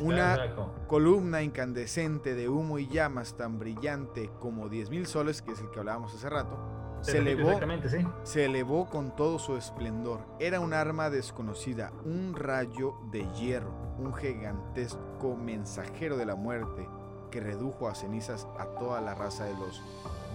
Una-. 0.00 0.54
Columna 0.86 1.42
incandescente 1.42 2.34
de 2.34 2.48
humo 2.48 2.78
y 2.78 2.88
llamas 2.88 3.36
tan 3.36 3.58
brillante 3.58 4.30
como 4.40 4.68
10.000 4.68 5.04
soles, 5.04 5.42
que 5.42 5.52
es 5.52 5.60
el 5.60 5.70
que 5.70 5.78
hablábamos 5.78 6.14
hace 6.14 6.28
rato, 6.28 6.58
se 7.00 7.18
elevó, 7.18 7.58
sí. 7.88 8.06
se 8.24 8.44
elevó 8.44 8.88
con 8.88 9.14
todo 9.16 9.38
su 9.38 9.56
esplendor. 9.56 10.20
Era 10.38 10.60
un 10.60 10.74
arma 10.74 11.10
desconocida, 11.10 11.92
un 12.04 12.34
rayo 12.34 12.94
de 13.10 13.26
hierro, 13.34 13.72
un 13.98 14.14
gigantesco 14.14 15.36
mensajero 15.36 16.16
de 16.16 16.26
la 16.26 16.34
muerte 16.34 16.86
que 17.30 17.40
redujo 17.40 17.88
a 17.88 17.94
cenizas 17.94 18.46
a 18.58 18.66
toda 18.78 19.00
la 19.00 19.14
raza 19.14 19.44
de 19.44 19.54
los 19.54 19.82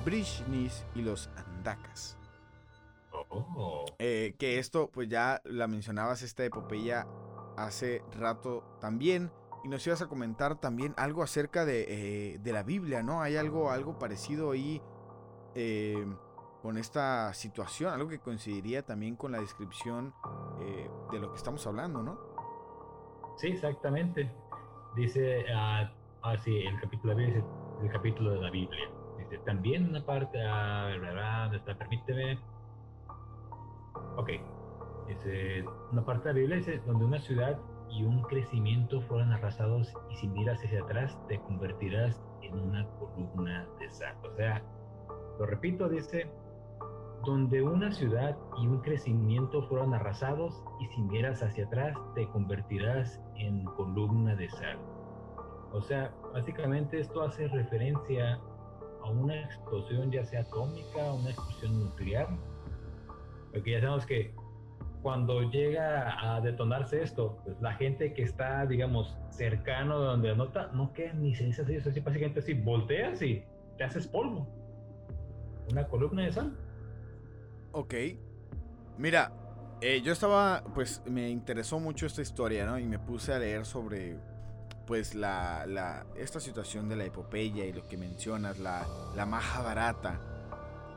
Brishnis 0.03 0.85
y 0.95 1.01
los 1.01 1.29
Andakas. 1.35 2.17
Oh. 3.29 3.85
Eh, 3.99 4.35
que 4.37 4.59
esto, 4.59 4.89
pues 4.91 5.09
ya 5.09 5.41
la 5.45 5.67
mencionabas, 5.67 6.21
esta 6.21 6.45
epopeya 6.45 7.07
hace 7.57 8.03
rato 8.17 8.63
también. 8.79 9.31
Y 9.65 9.67
nos 9.67 9.88
ibas 9.88 9.99
a 10.04 10.08
comentar 10.08 10.60
también 10.60 10.93
algo 10.95 11.23
acerca 11.23 11.65
de, 11.65 11.86
eh, 11.88 12.38
de 12.38 12.54
la 12.54 12.62
Biblia, 12.62 13.01
¿no? 13.01 13.23
Hay 13.23 13.36
algo, 13.36 13.71
algo 13.71 13.97
parecido 13.97 14.51
ahí 14.51 14.80
eh, 15.56 16.06
con 16.62 16.78
esta 16.78 17.34
situación, 17.34 17.91
algo 17.91 18.08
que 18.08 18.19
coincidiría 18.19 18.86
también 18.86 19.15
con 19.15 19.32
la 19.32 19.39
descripción 19.39 20.13
eh, 20.62 20.88
de 21.12 21.19
lo 21.19 21.32
que 21.32 21.38
estamos 21.38 21.65
hablando, 21.65 22.04
¿no? 22.04 22.19
Sí, 23.38 23.47
exactamente. 23.47 24.32
Dice, 24.95 25.43
ah, 25.51 25.91
ah, 26.21 26.38
sí, 26.38 26.58
el 26.58 26.80
capítulo, 26.80 27.15
dice, 27.15 27.43
el 27.82 27.89
capítulo 27.89 28.34
de 28.34 28.41
la 28.41 28.51
Biblia. 28.51 28.88
Dice, 29.17 29.39
también 29.47 29.89
una 29.89 30.06
parte, 30.06 30.38
ah, 30.43 30.95
verdad, 31.01 31.60
permíteme. 31.75 32.38
Ok. 34.15 34.30
Dice, 35.08 35.65
una 35.91 36.06
parte 36.06 36.28
de 36.28 36.34
la 36.36 36.39
Biblia 36.41 36.58
dice, 36.58 36.84
donde 36.86 37.06
una 37.06 37.19
ciudad 37.19 37.58
y 37.89 38.04
un 38.04 38.21
crecimiento 38.24 39.02
fueron 39.02 39.32
arrasados 39.32 39.93
y 40.10 40.15
si 40.17 40.28
miras 40.28 40.63
hacia 40.63 40.82
atrás 40.84 41.17
te 41.28 41.39
convertirás 41.39 42.21
en 42.41 42.60
una 42.60 42.88
columna 43.00 43.67
de 43.80 43.89
sal. 43.89 44.15
O 44.24 44.36
sea, 44.36 44.63
lo 45.39 45.45
repito, 45.45 45.89
dice, 45.89 46.30
donde 47.26 47.62
una 47.62 47.91
ciudad 47.91 48.38
y 48.62 48.67
un 48.67 48.82
crecimiento 48.82 49.63
fueron 49.63 49.93
arrasados 49.93 50.63
y 50.80 50.88
si 50.88 51.02
miras 51.02 51.41
hacia 51.41 51.65
atrás 51.65 51.98
te 52.13 52.28
convertirás 52.30 53.19
en 53.36 53.65
columna 53.65 54.36
de 54.36 54.50
sal. 54.50 54.78
O 55.71 55.82
sea, 55.82 56.13
básicamente 56.34 57.00
esto 57.00 57.21
hace 57.21 57.48
referencia 57.48 58.39
a 59.04 59.10
una 59.10 59.41
explosión 59.41 60.12
ya 60.12 60.24
sea 60.26 60.41
atómica, 60.41 61.13
una 61.13 61.32
explosión 61.32 61.80
nuclear, 61.80 62.30
porque 63.52 63.71
ya 63.71 63.82
sabemos 63.82 64.06
que 64.06 64.34
cuando 65.05 65.43
llega 65.51 66.17
a 66.19 66.41
detonarse 66.41 67.03
esto, 67.03 67.37
pues 67.43 67.61
la 67.61 67.73
gente 67.73 68.11
que 68.15 68.23
está, 68.23 68.65
digamos, 68.65 69.15
cercano 69.29 69.99
de 69.99 70.07
donde 70.07 70.31
anota, 70.31 70.71
no 70.73 70.93
queda 70.93 71.13
ni 71.13 71.35
cenizas, 71.35 71.69
eso 71.69 71.89
así, 71.89 71.99
básicamente 71.99 72.39
así, 72.39 72.55
volteas 72.55 73.21
y 73.21 73.45
te 73.77 73.83
haces 73.83 74.07
polvo. 74.07 74.47
Una 75.69 75.87
columna 75.87 76.23
de 76.23 76.31
sal. 76.31 76.57
Ok. 77.71 77.93
Mira, 78.97 79.31
eh, 79.79 80.01
yo 80.01 80.11
estaba, 80.11 80.63
pues 80.73 81.03
me 81.05 81.29
interesó 81.29 81.79
mucho 81.79 82.07
esta 82.07 82.23
historia, 82.23 82.65
¿no? 82.65 82.79
Y 82.79 82.87
me 82.87 82.97
puse 82.97 83.31
a 83.31 83.37
leer 83.37 83.63
sobre, 83.67 84.17
pues, 84.87 85.13
la, 85.13 85.67
la 85.67 86.07
esta 86.15 86.39
situación 86.39 86.89
de 86.89 86.95
la 86.95 87.05
epopeya 87.05 87.63
y 87.63 87.73
lo 87.73 87.87
que 87.87 87.95
mencionas, 87.95 88.57
la, 88.57 88.87
la 89.15 89.27
Mahabharata. 89.27 90.19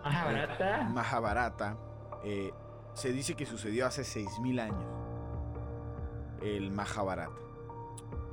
Mahabharata. 0.02 0.80
Eh, 0.80 0.84
Mahabharata. 0.94 1.76
Eh, 2.24 2.50
se 2.98 3.12
dice 3.12 3.34
que 3.34 3.46
sucedió 3.46 3.87
hace 3.87 4.02
6.000 4.02 4.61
años. 4.61 4.84
El 6.42 6.70
Mahabharata. 6.72 7.32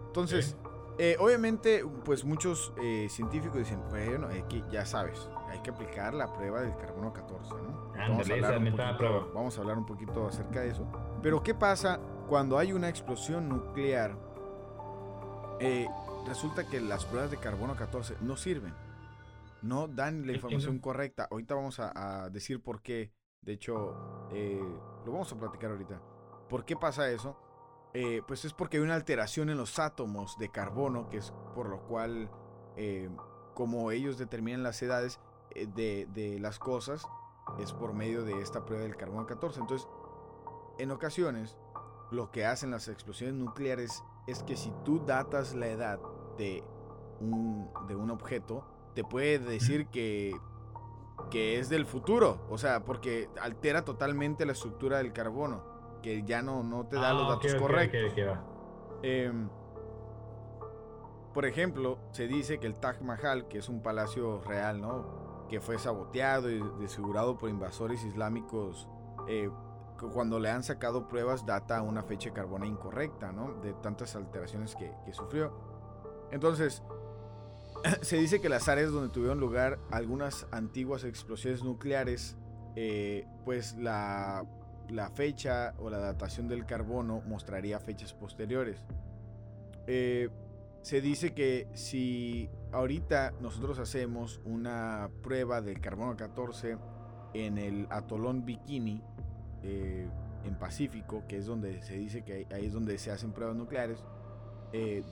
Entonces, 0.08 0.58
eh, 0.98 1.18
obviamente, 1.20 1.84
pues 2.04 2.24
muchos 2.24 2.74
eh, 2.82 3.08
científicos 3.10 3.60
dicen, 3.60 3.82
bueno, 3.90 4.30
que 4.50 4.64
ya 4.72 4.86
sabes, 4.86 5.30
hay 5.50 5.60
que 5.60 5.70
aplicar 5.70 6.14
la 6.14 6.34
prueba 6.34 6.62
del 6.62 6.76
carbono 6.78 7.14
14, 7.14 7.54
¿no? 7.56 7.92
Vamos 7.96 8.30
a, 8.30 8.34
hablar 8.34 8.58
un 8.58 8.66
poquito, 8.66 9.32
vamos 9.34 9.58
a 9.58 9.62
hablar 9.62 9.78
un 9.78 9.86
poquito 9.86 10.28
acerca 10.28 10.62
de 10.62 10.70
eso. 10.70 10.88
Pero, 11.22 11.44
¿qué 11.44 11.54
pasa 11.54 12.00
cuando 12.28 12.58
hay 12.58 12.74
una 12.74 12.90
explosión 12.90 13.50
nuclear? 13.50 14.18
Eh, 15.60 15.88
resulta 16.28 16.68
que 16.68 16.82
las 16.82 17.06
pruebas 17.06 17.30
de 17.30 17.38
carbono 17.38 17.76
14 17.76 18.16
no 18.22 18.36
sirven. 18.36 18.74
No 19.62 19.88
dan 19.88 20.26
la 20.26 20.34
información 20.34 20.80
correcta. 20.80 21.28
Ahorita 21.30 21.56
vamos 21.56 21.80
a, 21.80 22.24
a 22.24 22.30
decir 22.30 22.62
por 22.62 22.82
qué. 22.82 23.12
De 23.46 23.54
hecho, 23.54 23.96
eh, 24.32 24.60
lo 25.06 25.12
vamos 25.12 25.32
a 25.32 25.38
platicar 25.38 25.72
ahorita. 25.72 26.02
¿Por 26.50 26.66
qué 26.66 26.76
pasa 26.76 27.10
eso? 27.10 27.38
Eh, 27.94 28.22
pues 28.28 28.44
es 28.44 28.54
porque 28.54 28.78
hay 28.78 28.84
una 28.84 28.96
alteración 28.96 29.50
en 29.50 29.58
los 29.58 29.80
átomos 29.80 30.38
de 30.38 30.50
carbono, 30.50 31.10
que 31.10 31.18
es 31.18 31.32
por 31.54 31.70
lo 31.70 31.82
cual, 31.84 32.30
eh, 32.76 33.10
como 33.54 33.92
ellos 33.92 34.18
determinan 34.18 34.64
las 34.64 34.82
edades 34.82 35.20
de, 35.54 36.08
de, 36.14 36.40
las 36.40 36.60
cosas, 36.60 37.08
es 37.60 37.72
por 37.72 37.94
medio 37.94 38.26
de 38.26 38.42
esta 38.42 38.66
prueba 38.66 38.84
del 38.84 38.98
carbono 38.98 39.26
14. 39.26 39.62
Entonces, 39.62 39.88
en 40.78 40.92
ocasiones, 40.92 41.58
lo 42.12 42.32
que 42.32 42.46
hacen 42.46 42.72
las 42.72 42.88
explosiones 42.88 43.36
nucleares 43.36 44.04
es 44.28 44.44
que 44.44 44.58
si 44.58 44.74
tú 44.84 45.06
datas 45.06 45.54
la 45.54 45.68
edad 45.68 46.00
de 46.38 46.64
un, 47.22 47.70
de 47.88 47.96
un 47.96 48.12
objeto, 48.12 48.66
te 48.94 49.04
puede 49.04 49.40
decir 49.40 49.88
que 49.88 50.36
que 51.30 51.60
es 51.60 51.70
del 51.70 51.86
futuro, 51.86 52.46
o 52.50 52.58
sea, 52.58 52.84
porque 52.84 53.30
altera 53.42 53.84
totalmente 53.84 54.46
la 54.46 54.52
estructura 54.52 54.98
del 54.98 55.14
carbono, 55.14 55.64
que 56.02 56.24
ya 56.24 56.42
no, 56.42 56.64
no 56.64 56.86
te 56.88 56.98
da 56.98 57.14
los 57.14 57.28
datos 57.28 57.52
okay, 57.52 57.60
correctos. 57.60 58.12
Okay, 58.12 58.26
eh, 59.04 59.32
por 61.34 61.46
ejemplo, 61.46 62.00
se 62.12 62.28
dice 62.28 62.60
que 62.60 62.68
el 62.68 62.76
Taj 62.76 63.02
Mahal, 63.02 63.48
que 63.48 63.58
es 63.58 63.68
un 63.68 63.84
palacio 63.84 64.42
real, 64.42 64.80
¿no? 64.80 65.46
Que 65.50 65.60
fue 65.60 65.78
saboteado 65.78 66.50
y 66.50 66.64
desfigurado 66.80 67.38
por 67.38 67.50
invasores 67.50 68.06
islámicos, 68.06 68.88
eh, 69.28 69.50
cuando 70.14 70.40
le 70.40 70.50
han 70.50 70.64
sacado 70.64 71.08
pruebas 71.08 71.46
data 71.46 71.82
una 71.82 72.04
fecha 72.04 72.30
de 72.30 72.36
carbono 72.36 72.66
incorrecta, 72.66 73.32
¿no? 73.32 73.54
De 73.62 73.74
tantas 73.74 74.16
alteraciones 74.16 74.76
que, 74.76 74.94
que 75.06 75.14
sufrió. 75.14 75.52
Entonces, 76.32 76.84
se 78.02 78.18
dice 78.18 78.42
que 78.42 78.50
las 78.50 78.68
áreas 78.68 78.92
donde 78.92 79.10
tuvieron 79.10 79.40
lugar 79.40 79.80
algunas 79.92 80.48
antiguas 80.52 81.04
explosiones 81.04 81.64
nucleares, 81.64 82.36
eh, 82.76 83.26
pues 83.44 83.76
la, 83.78 84.46
fecha 85.16 85.74
o 85.80 85.90
la 85.90 85.98
datación 85.98 86.48
del 86.48 86.66
carbono 86.66 87.22
mostraría 87.26 87.80
fechas 87.80 88.14
posteriores. 88.14 88.84
Eh, 89.88 90.30
se 90.82 91.02
dice 91.02 91.34
que 91.34 91.68
si 91.74 92.50
ahorita 92.72 93.34
nosotros 93.40 93.80
hacemos 93.80 94.42
una 94.46 95.10
prueba 95.24 95.62
del 95.62 95.80
carbono 95.80 96.16
14 96.16 96.78
en 97.34 97.58
el 97.58 97.88
atolón 97.90 98.46
Bikini, 98.46 99.02
eh, 99.64 100.08
en 100.46 100.56
Pacífico, 100.56 101.24
que 101.28 101.38
es 101.38 101.48
donde 101.48 101.82
se 101.82 101.96
dice 101.96 102.24
que 102.24 102.48
ahí 102.52 102.68
es 102.68 102.74
donde 102.74 102.98
se 103.00 103.10
hacen 103.10 103.32
pruebas 103.32 103.56
nucleares, 103.56 104.04
eh, 104.74 105.04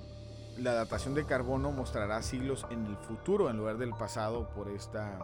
la 0.58 0.74
datación 0.74 1.14
de 1.14 1.26
carbono 1.26 1.72
mostrará 1.72 2.22
siglos 2.22 2.66
en 2.70 2.86
el 2.86 2.98
futuro 2.98 3.50
en 3.50 3.58
lugar 3.58 3.78
del 3.78 3.92
pasado 3.92 4.50
por 4.50 4.70
esta, 4.70 5.20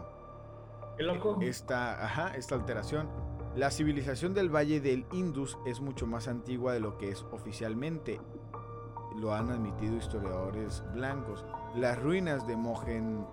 esta, 1.41 2.03
ajá, 2.03 2.35
esta 2.35 2.55
alteración. 2.55 3.07
La 3.55 3.71
civilización 3.71 4.33
del 4.33 4.53
Valle 4.53 4.79
del 4.79 5.05
Indus 5.11 5.57
es 5.65 5.81
mucho 5.81 6.07
más 6.07 6.27
antigua 6.27 6.73
de 6.73 6.79
lo 6.79 6.97
que 6.97 7.09
es 7.09 7.25
oficialmente. 7.31 8.21
Lo 9.15 9.33
han 9.33 9.49
admitido 9.49 9.97
historiadores 9.97 10.83
blancos. 10.93 11.45
Las 11.75 11.99
ruinas 12.01 12.47
de 12.47 12.55
Mohen, 12.55 13.25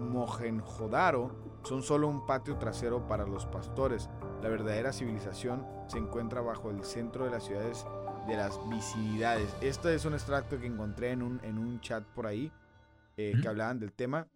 Mohenjodaro 0.00 1.30
son 1.64 1.82
solo 1.82 2.08
un 2.08 2.26
patio 2.26 2.56
trasero 2.56 3.06
para 3.08 3.26
los 3.26 3.46
pastores. 3.46 4.08
La 4.42 4.48
verdadera 4.48 4.92
civilización 4.92 5.66
se 5.88 5.98
encuentra 5.98 6.40
bajo 6.40 6.70
el 6.70 6.84
centro 6.84 7.24
de 7.24 7.30
las 7.30 7.44
ciudades 7.44 7.86
de 8.26 8.36
las 8.36 8.58
visibilidades. 8.68 9.54
Esto 9.60 9.88
es 9.88 10.04
un 10.04 10.14
extracto 10.14 10.58
que 10.58 10.66
encontré 10.66 11.10
en 11.10 11.22
un, 11.22 11.40
en 11.42 11.58
un 11.58 11.80
chat 11.80 12.04
por 12.04 12.26
ahí 12.26 12.52
eh, 13.16 13.34
que 13.40 13.48
hablaban 13.48 13.78
del 13.78 13.92
tema. 13.92 14.26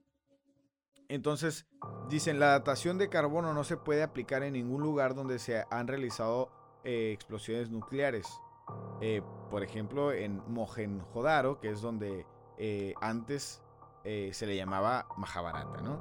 Entonces, 1.09 1.67
dicen, 2.09 2.39
la 2.39 2.49
datación 2.49 2.99
de 2.99 3.09
carbono 3.09 3.55
no 3.55 3.65
se 3.65 3.77
puede 3.77 4.03
aplicar 4.03 4.43
en 4.43 4.53
ningún 4.53 4.83
lugar 4.83 5.15
donde 5.15 5.39
se 5.39 5.65
han 5.71 5.89
realizado 5.89 6.51
eh, 6.85 7.13
explosiones 7.13 7.71
nucleares. 7.71 8.27
Eh, 9.01 9.23
por 9.51 9.63
ejemplo, 9.63 10.13
en 10.13 10.43
Mohenjodaro, 10.49 11.61
que 11.61 11.71
es 11.71 11.81
donde 11.81 12.27
antes 13.01 13.63
se 14.05 14.47
le 14.47 14.57
llamaba 14.57 15.07
Mahabharata, 15.17 15.81
¿no? 15.83 16.01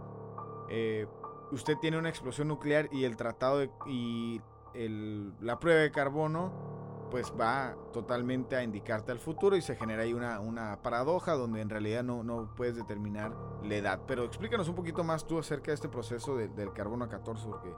Usted 1.52 1.78
tiene 1.78 1.98
una 1.98 2.10
explosión 2.10 2.48
nuclear 2.48 2.90
y 2.92 3.04
el 3.04 3.16
tratado 3.16 3.60
de, 3.60 3.70
y 3.86 4.42
el, 4.74 5.34
la 5.40 5.60
prueba 5.60 5.82
de 5.82 5.92
carbono 5.92 6.87
pues 7.10 7.34
va 7.40 7.76
totalmente 7.94 8.56
a 8.56 8.64
indicarte 8.64 9.12
al 9.12 9.20
futuro 9.20 9.56
y 9.56 9.62
se 9.62 9.76
genera 9.76 10.04
ahí 10.04 10.14
una, 10.14 10.40
una 10.40 10.82
paradoja 10.82 11.34
donde 11.34 11.62
en 11.62 11.70
realidad 11.70 12.04
no, 12.04 12.24
no, 12.24 12.50
puedes 12.56 12.76
determinar 12.76 13.34
la 13.64 13.76
edad. 13.76 14.00
Pero 14.08 14.24
explícanos 14.24 14.68
un 14.68 14.76
poquito 14.76 15.04
más 15.04 15.26
tú 15.26 15.40
acerca 15.40 15.72
de 15.72 15.76
este 15.76 15.90
proceso 15.90 16.36
de, 16.36 16.48
del 16.50 16.74
carbono 16.74 17.08
14 17.08 17.48
porque 17.48 17.70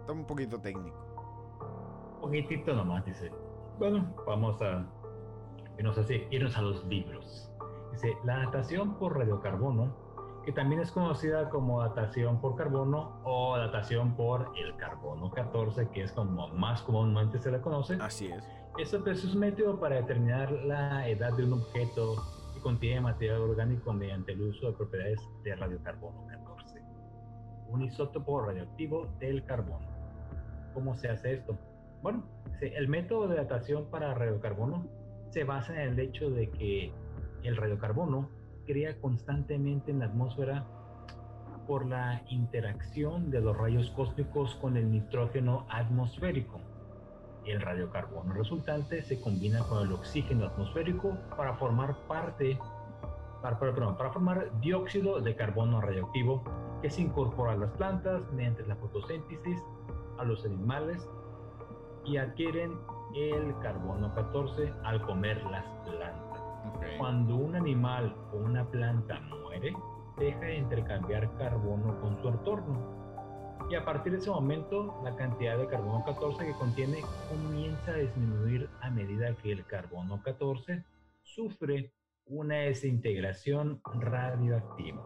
está 0.00 0.12
un 0.12 0.26
poquito 0.26 0.60
técnico. 0.60 0.96
Un 2.16 2.20
poquitito 2.20 2.74
nomás, 2.74 3.04
dice. 3.04 3.30
Bueno, 3.78 4.12
vamos 4.26 4.60
a 4.60 4.84
irnos, 5.78 5.96
así, 5.98 6.26
irnos 6.30 6.56
a 6.56 6.62
los 6.62 6.84
libros. 6.86 7.50
Dice, 7.92 8.16
la 8.24 8.38
datación 8.38 8.98
por 8.98 9.16
radiocarbono 9.16 10.07
que 10.48 10.52
también 10.54 10.80
es 10.80 10.90
conocida 10.90 11.50
como 11.50 11.82
datación 11.82 12.40
por 12.40 12.56
carbono 12.56 13.20
o 13.22 13.58
datación 13.58 14.16
por 14.16 14.50
el 14.56 14.74
carbono 14.76 15.30
14, 15.30 15.90
que 15.90 16.04
es 16.04 16.12
como 16.12 16.48
más 16.48 16.80
comúnmente 16.80 17.38
se 17.38 17.50
le 17.50 17.60
conoce. 17.60 17.98
Así 18.00 18.28
es. 18.28 18.50
Eso 18.78 19.04
pues, 19.04 19.22
es 19.22 19.34
un 19.34 19.40
método 19.40 19.78
para 19.78 19.96
determinar 19.96 20.50
la 20.50 21.06
edad 21.06 21.36
de 21.36 21.44
un 21.44 21.52
objeto 21.52 22.14
que 22.54 22.62
contiene 22.62 23.02
material 23.02 23.42
orgánico 23.42 23.92
mediante 23.92 24.32
el 24.32 24.40
uso 24.40 24.68
de 24.68 24.72
propiedades 24.72 25.20
de 25.44 25.54
radiocarbono 25.54 26.26
14, 26.26 26.82
un 27.68 27.82
isótopo 27.82 28.40
radioactivo 28.40 29.06
del 29.20 29.44
carbono. 29.44 29.86
¿Cómo 30.72 30.96
se 30.96 31.10
hace 31.10 31.34
esto? 31.34 31.58
Bueno, 32.00 32.24
el 32.62 32.88
método 32.88 33.28
de 33.28 33.36
datación 33.36 33.90
para 33.90 34.14
radiocarbono 34.14 34.86
se 35.28 35.44
basa 35.44 35.74
en 35.74 35.90
el 35.90 35.98
hecho 35.98 36.30
de 36.30 36.48
que 36.48 36.90
el 37.42 37.54
radiocarbono 37.54 38.37
crea 38.68 39.00
constantemente 39.00 39.90
en 39.90 40.00
la 40.00 40.04
atmósfera 40.04 40.66
por 41.66 41.86
la 41.86 42.22
interacción 42.28 43.30
de 43.30 43.40
los 43.40 43.56
rayos 43.56 43.90
cósmicos 43.90 44.54
con 44.56 44.76
el 44.76 44.90
nitrógeno 44.92 45.66
atmosférico. 45.70 46.60
El 47.46 47.62
radiocarbono 47.62 48.34
resultante 48.34 49.02
se 49.02 49.20
combina 49.22 49.60
con 49.60 49.86
el 49.86 49.92
oxígeno 49.92 50.46
atmosférico 50.46 51.16
para 51.34 51.54
formar 51.54 51.96
parte, 52.06 52.58
para, 53.40 53.58
para 53.58 54.10
formar 54.10 54.60
dióxido 54.60 55.18
de 55.20 55.34
carbono 55.34 55.80
radioactivo 55.80 56.44
que 56.82 56.90
se 56.90 57.00
incorpora 57.00 57.52
a 57.52 57.56
las 57.56 57.70
plantas 57.70 58.20
mediante 58.32 58.66
la 58.66 58.76
fotosíntesis, 58.76 59.58
a 60.18 60.24
los 60.24 60.44
animales 60.44 61.08
y 62.04 62.18
adquieren 62.18 62.78
el 63.14 63.58
carbono 63.60 64.14
14 64.14 64.74
al 64.84 65.00
comer 65.02 65.42
las 65.44 65.64
plantas. 65.86 66.27
Cuando 66.98 67.36
un 67.36 67.54
animal 67.54 68.14
o 68.32 68.36
una 68.36 68.64
planta 68.70 69.20
muere, 69.20 69.72
deja 70.18 70.40
de 70.40 70.58
intercambiar 70.58 71.32
carbono 71.36 72.00
con 72.00 72.20
su 72.20 72.28
entorno. 72.28 72.98
Y 73.70 73.74
a 73.74 73.84
partir 73.84 74.12
de 74.12 74.18
ese 74.18 74.30
momento, 74.30 75.00
la 75.04 75.14
cantidad 75.16 75.58
de 75.58 75.66
carbono 75.66 76.02
14 76.04 76.46
que 76.46 76.52
contiene 76.52 77.02
comienza 77.28 77.90
a 77.92 77.96
disminuir 77.96 78.68
a 78.80 78.90
medida 78.90 79.34
que 79.36 79.52
el 79.52 79.64
carbono 79.66 80.22
14 80.22 80.84
sufre 81.22 81.92
una 82.26 82.56
desintegración 82.56 83.80
radioactiva. 83.94 85.02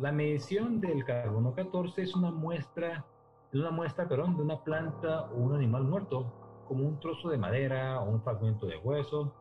La 0.00 0.12
medición 0.12 0.80
del 0.80 1.04
carbono 1.04 1.54
14 1.54 2.02
es 2.02 2.14
una 2.14 2.30
muestra, 2.30 3.04
una 3.52 3.70
muestra, 3.70 4.08
perdón, 4.08 4.36
de 4.36 4.42
una 4.42 4.62
planta 4.62 5.24
o 5.30 5.36
un 5.36 5.54
animal 5.54 5.84
muerto, 5.84 6.64
como 6.66 6.86
un 6.86 7.00
trozo 7.00 7.30
de 7.30 7.38
madera 7.38 8.00
o 8.00 8.10
un 8.10 8.22
fragmento 8.22 8.66
de 8.66 8.76
hueso, 8.78 9.34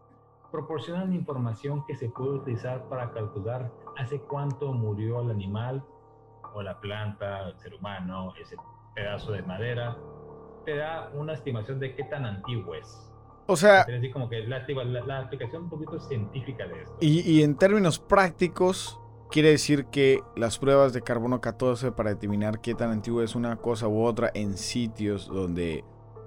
proporcionan 0.52 1.14
información 1.14 1.86
que 1.86 1.96
se 1.96 2.10
puede 2.10 2.32
utilizar 2.32 2.88
para 2.90 3.12
calcular 3.12 3.72
hace 3.98 4.20
cuánto 4.20 4.72
murió 4.74 5.22
el 5.22 5.32
animal 5.32 5.84
o 6.54 6.62
la 6.62 6.80
planta, 6.80 7.50
el 7.50 7.60
ser 7.60 7.74
humano, 7.76 8.34
ese 8.42 8.56
pedazo 8.96 9.32
de 9.32 9.42
madera. 9.44 9.98
Te 10.66 10.76
da 10.76 11.12
una 11.14 11.34
estimación 11.34 11.80
de 11.80 11.96
qué 11.96 12.04
tan 12.04 12.26
antiguo 12.26 12.76
es. 12.76 13.12
O 13.48 13.56
sea, 13.56 13.82
es 13.84 14.14
como 14.14 14.30
que 14.30 14.46
la, 14.46 14.66
la, 15.06 15.20
aplicación 15.20 15.64
un 15.64 15.70
poquito 15.70 16.00
científica 16.00 16.68
de 16.68 16.82
esto. 16.82 16.98
Y, 17.00 17.22
y, 17.22 17.44
en 17.44 17.56
términos 17.56 17.98
prácticos, 17.98 19.00
quiere 19.30 19.52
decir 19.52 19.86
que 19.86 20.22
las 20.36 20.60
pruebas 20.60 20.92
de 20.92 21.02
carbono 21.02 21.40
14 21.40 21.94
para 21.94 22.10
determinar 22.10 22.60
qué 22.60 22.76
tan 22.76 22.92
antiguo 22.92 23.22
es 23.22 23.36
una 23.36 23.56
cosa 23.56 23.88
u 23.88 24.04
otra 24.04 24.30
en 24.34 24.58
sitios 24.58 25.28
donde 25.28 25.86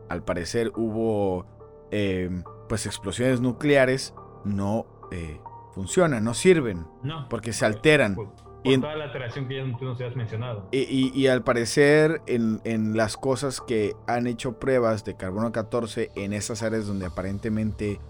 al 0.08 0.24
parecer 0.24 0.72
hubo 0.76 1.44
eh, 1.90 2.42
pues 2.70 2.86
explosiones 2.86 3.40
nucleares 3.40 4.14
no 4.44 4.86
eh, 5.10 5.40
funcionan, 5.74 6.22
no 6.22 6.34
sirven. 6.34 6.86
No. 7.02 7.28
Porque 7.28 7.52
se 7.52 7.66
alteran. 7.66 8.14
Por, 8.14 8.32
y 8.62 8.78
toda 8.78 8.94
la 8.94 9.06
alteración 9.06 9.48
que 9.48 9.56
ya 9.56 9.76
tú 9.76 9.84
nos 9.86 10.00
has 10.00 10.14
mencionado. 10.14 10.68
Y, 10.70 11.26
al 11.26 11.42
parecer, 11.42 12.22
en, 12.26 12.96
las 12.96 13.16
cosas 13.16 13.60
que 13.60 13.96
han 14.06 14.28
hecho 14.28 14.60
pruebas 14.60 15.04
de 15.04 15.16
carbono 15.16 15.50
14 15.50 16.12
en 16.14 16.32
esas 16.32 16.62
áreas 16.62 16.86
donde 16.86 17.06
aparentemente 17.06 18.00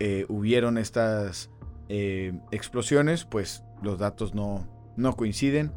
eh, 0.00 0.26
hubieron 0.28 0.78
estas 0.78 1.52
eh, 1.88 2.32
explosiones, 2.50 3.24
pues 3.24 3.62
los 3.82 4.00
datos 4.00 4.34
no, 4.34 4.66
no 4.96 5.14
coinciden. 5.14 5.72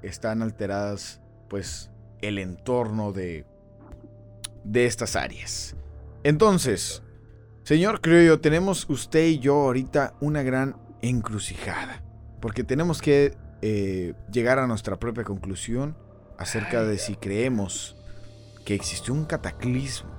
están 0.00 0.40
alteradas, 0.40 1.20
pues, 1.50 1.90
el 2.22 2.38
entorno 2.38 3.12
de, 3.12 3.44
de 4.64 4.86
estas 4.86 5.16
áreas. 5.16 5.76
Entonces, 6.24 7.02
señor 7.64 8.00
Criollo, 8.00 8.40
tenemos 8.40 8.88
usted 8.88 9.26
y 9.26 9.38
yo 9.40 9.56
ahorita 9.56 10.14
una 10.20 10.42
gran 10.42 10.76
encrucijada. 11.02 12.02
Porque 12.40 12.64
tenemos 12.64 13.02
que 13.02 13.36
eh, 13.60 14.14
llegar 14.32 14.58
a 14.58 14.66
nuestra 14.66 14.96
propia 14.96 15.22
conclusión 15.22 15.96
acerca 16.38 16.82
de 16.82 16.96
si 16.96 17.14
creemos 17.14 17.96
que 18.64 18.74
existió 18.74 19.12
un 19.12 19.26
cataclismo 19.26 20.10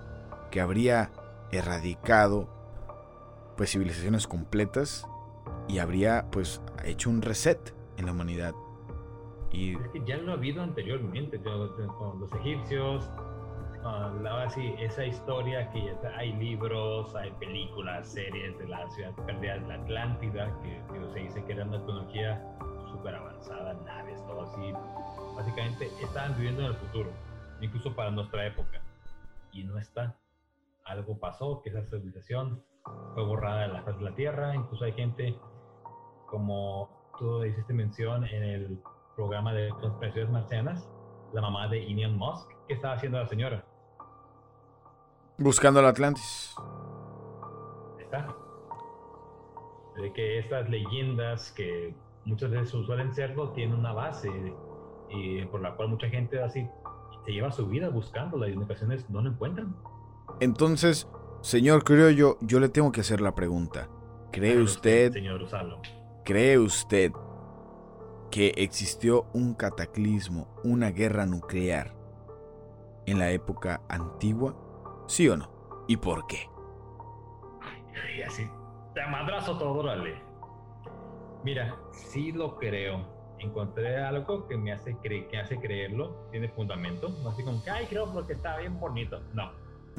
que 0.52 0.62
habría 0.62 1.12
erradicado 1.52 2.50
pues 3.58 3.72
civilizaciones 3.72 4.28
completas 4.28 5.08
y 5.68 5.80
habría 5.80 6.28
pues 6.32 6.62
hecho 6.84 7.10
un 7.10 7.24
reset 7.24 7.74
en 7.98 8.06
la 8.06 8.12
humanidad. 8.12 8.54
Y... 9.52 9.76
Es 9.76 9.88
que 9.91 10.04
ya 10.06 10.18
lo 10.18 10.34
ha 10.34 10.36
habido 10.36 10.62
anteriormente, 10.62 11.41
con 11.41 12.20
los 12.20 12.32
egipcios, 12.34 13.10
ahora 13.89 14.50
sí, 14.50 14.74
esa 14.80 15.06
historia 15.06 15.69
que 15.71 15.95
hay 16.17 16.34
libros, 16.34 17.15
hay 17.15 17.32
películas, 17.32 18.08
series 18.08 18.58
de 18.58 18.67
la 18.67 18.89
ciudad 18.89 19.13
perdida 19.26 19.60
de 19.60 19.67
la 19.67 19.76
Atlántida, 19.76 20.52
que 20.62 20.82
se 21.13 21.19
dice 21.19 21.43
que 21.45 21.54
era 21.54 21.65
una 21.65 21.78
tecnología 21.78 22.41
súper 22.91 23.15
avanzada, 23.15 23.74
naves, 23.86 24.26
todo 24.26 24.41
así. 24.41 24.74
Básicamente 25.36 25.89
estaban 26.02 26.36
viviendo 26.36 26.62
en 26.62 26.67
el 26.67 26.76
futuro, 26.76 27.12
incluso 27.62 27.95
para 27.95 28.12
nuestra 28.12 28.45
época. 28.48 28.82
Y 29.52 29.63
no 29.63 29.78
está. 29.78 30.15
Algo 30.86 31.17
pasó, 31.19 31.62
que 31.62 31.69
esa 31.69 31.84
civilización 31.84 32.63
fue 33.13 33.24
borrada 33.24 33.62
de 33.62 33.67
la 33.69 33.84
faz 33.84 33.98
de 33.98 34.04
la 34.04 34.15
Tierra. 34.15 34.56
Incluso 34.56 34.86
hay 34.86 34.93
gente, 34.93 35.36
como 36.28 36.89
tú 37.19 37.43
hiciste 37.43 37.74
mención 37.74 38.26
en 38.26 38.43
el 38.43 38.80
programa 39.15 39.54
de 39.54 39.69
conspiraciones 39.69 40.32
marcianas, 40.32 40.89
la 41.34 41.41
mamá 41.41 41.67
de 41.67 41.86
Elon 41.86 42.17
Musk, 42.17 42.50
¿qué 42.67 42.74
estaba 42.74 42.95
haciendo 42.95 43.19
la 43.19 43.28
señora? 43.28 43.65
Buscando 45.38 45.82
el 45.82 45.86
Atlantis. 45.86 46.56
Está. 48.00 48.36
De 50.02 50.13
que 50.13 50.39
estas 50.39 50.69
leyendas 50.69 51.52
que 51.52 51.93
muchas 52.26 52.52
veces 52.52 52.69
suelen 52.69 53.13
serlo 53.13 53.50
tienen 53.50 53.78
una 53.78 53.93
base 53.93 54.30
y 55.10 55.45
por 55.45 55.62
la 55.62 55.76
cual 55.76 55.89
mucha 55.89 56.10
gente 56.10 56.41
así 56.41 56.67
se 57.26 57.32
lleva 57.32 57.52
su 57.52 57.67
vida 57.67 57.89
buscando 57.89 58.48
y 58.48 58.54
en 58.54 58.63
ocasiones 58.63 59.10
no 59.10 59.21
lo 59.21 59.30
encuentran. 59.32 59.76
Entonces, 60.39 61.08
señor 61.41 61.84
Criollo, 61.84 62.38
yo 62.41 62.60
le 62.60 62.69
tengo 62.69 62.91
que 62.91 63.02
hacer 63.02 63.21
la 63.21 63.36
pregunta. 63.36 63.89
¿Cree 64.32 64.62
usted, 64.62 65.13
señor 65.13 65.48
¿Cree 66.24 66.58
usted 66.58 67.12
que 68.32 68.54
existió 68.58 69.28
un 69.34 69.54
cataclismo, 69.54 70.48
una 70.63 70.91
guerra 70.91 71.26
nuclear 71.26 71.95
en 73.06 73.19
la 73.19 73.32
época 73.32 73.82
antigua? 73.88 74.64
¿Sí 75.08 75.30
o 75.30 75.38
no? 75.38 75.50
¿Y 75.88 75.98
por 75.98 76.26
qué? 76.28 76.50
Así, 78.26 78.50
te 78.94 79.06
madrazo 79.06 79.58
todo, 79.58 79.80
órale. 79.80 80.15
Mira, 81.44 81.76
sí 81.91 82.32
lo 82.32 82.56
creo. 82.58 83.13
Encontré 83.39 83.98
algo 83.98 84.48
que 84.48 84.58
me 84.58 84.72
hace, 84.72 84.96
creer, 84.98 85.28
que 85.28 85.38
hace 85.38 85.60
creerlo, 85.60 86.28
tiene 86.32 86.50
fundamento. 86.50 87.10
No 87.22 87.30
así 87.30 87.44
como 87.44 87.63
que, 87.63 87.70
ay, 87.70 87.86
creo 87.86 88.12
porque 88.12 88.34
está 88.34 88.58
bien 88.58 88.80
bonito. 88.80 89.22
No. 89.34 89.52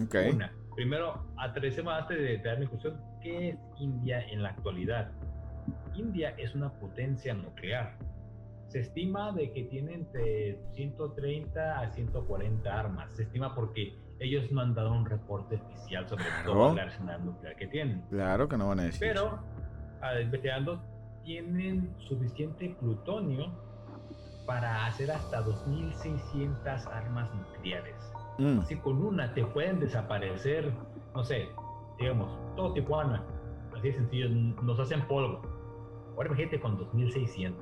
Okay. 0.05 0.31
Una, 0.31 0.53
primero, 0.75 1.25
atravesemos 1.37 1.92
antes 1.95 2.19
de, 2.19 2.38
dar 2.38 2.59
mi 2.59 2.66
conclusión, 2.66 3.01
¿qué 3.23 3.51
es 3.51 3.57
India 3.79 4.21
en 4.29 4.42
la 4.42 4.51
actualidad? 4.51 5.12
India 5.95 6.35
es 6.37 6.55
una 6.55 6.73
potencia 6.73 7.33
nuclear. 7.35 7.97
Se 8.69 8.81
estima 8.81 9.33
de 9.33 9.53
que 9.53 9.64
tiene 9.64 9.95
entre 9.95 10.59
130 10.75 11.79
a 11.79 11.92
140 11.92 12.81
armas. 12.81 13.15
Se 13.15 13.23
estima 13.23 13.54
porque 13.54 13.96
ellos 14.19 14.50
no 14.50 14.62
han 14.62 14.75
dado 14.75 14.92
un 14.92 15.04
reporte 15.04 15.56
oficial 15.56 16.08
sobre 16.08 16.25
todo 16.44 16.73
el 16.73 16.79
arsenal 16.79 17.25
nuclear 17.25 17.56
que 17.56 17.67
tienen. 17.67 18.02
Claro 18.10 18.48
que 18.48 18.56
no 18.56 18.69
van 18.69 18.81
a 18.81 18.83
decir. 18.85 19.00
Pero, 19.00 19.38
investigando, 20.23 20.83
tienen 21.25 21.94
suficiente 21.98 22.77
plutonio 22.81 23.52
para 24.46 24.87
hacer 24.87 25.10
hasta 25.10 25.44
2.600 25.44 26.87
armas 26.87 27.31
nucleares. 27.35 27.96
Mm. 28.38 28.60
Así 28.60 28.77
con 28.77 29.04
una 29.04 29.35
te 29.35 29.44
pueden 29.44 29.81
desaparecer, 29.81 30.73
no 31.14 31.25
sé, 31.25 31.48
digamos, 31.98 32.38
todo 32.54 32.73
Tijuana. 32.73 33.25
Así 33.77 33.88
de 33.88 33.94
sencillo, 33.94 34.29
nos 34.62 34.79
hacen 34.79 35.06
polvo. 35.08 35.42
Ahora 36.17 36.29
imagínate 36.29 36.60
con 36.60 36.79
2.600. 36.79 37.54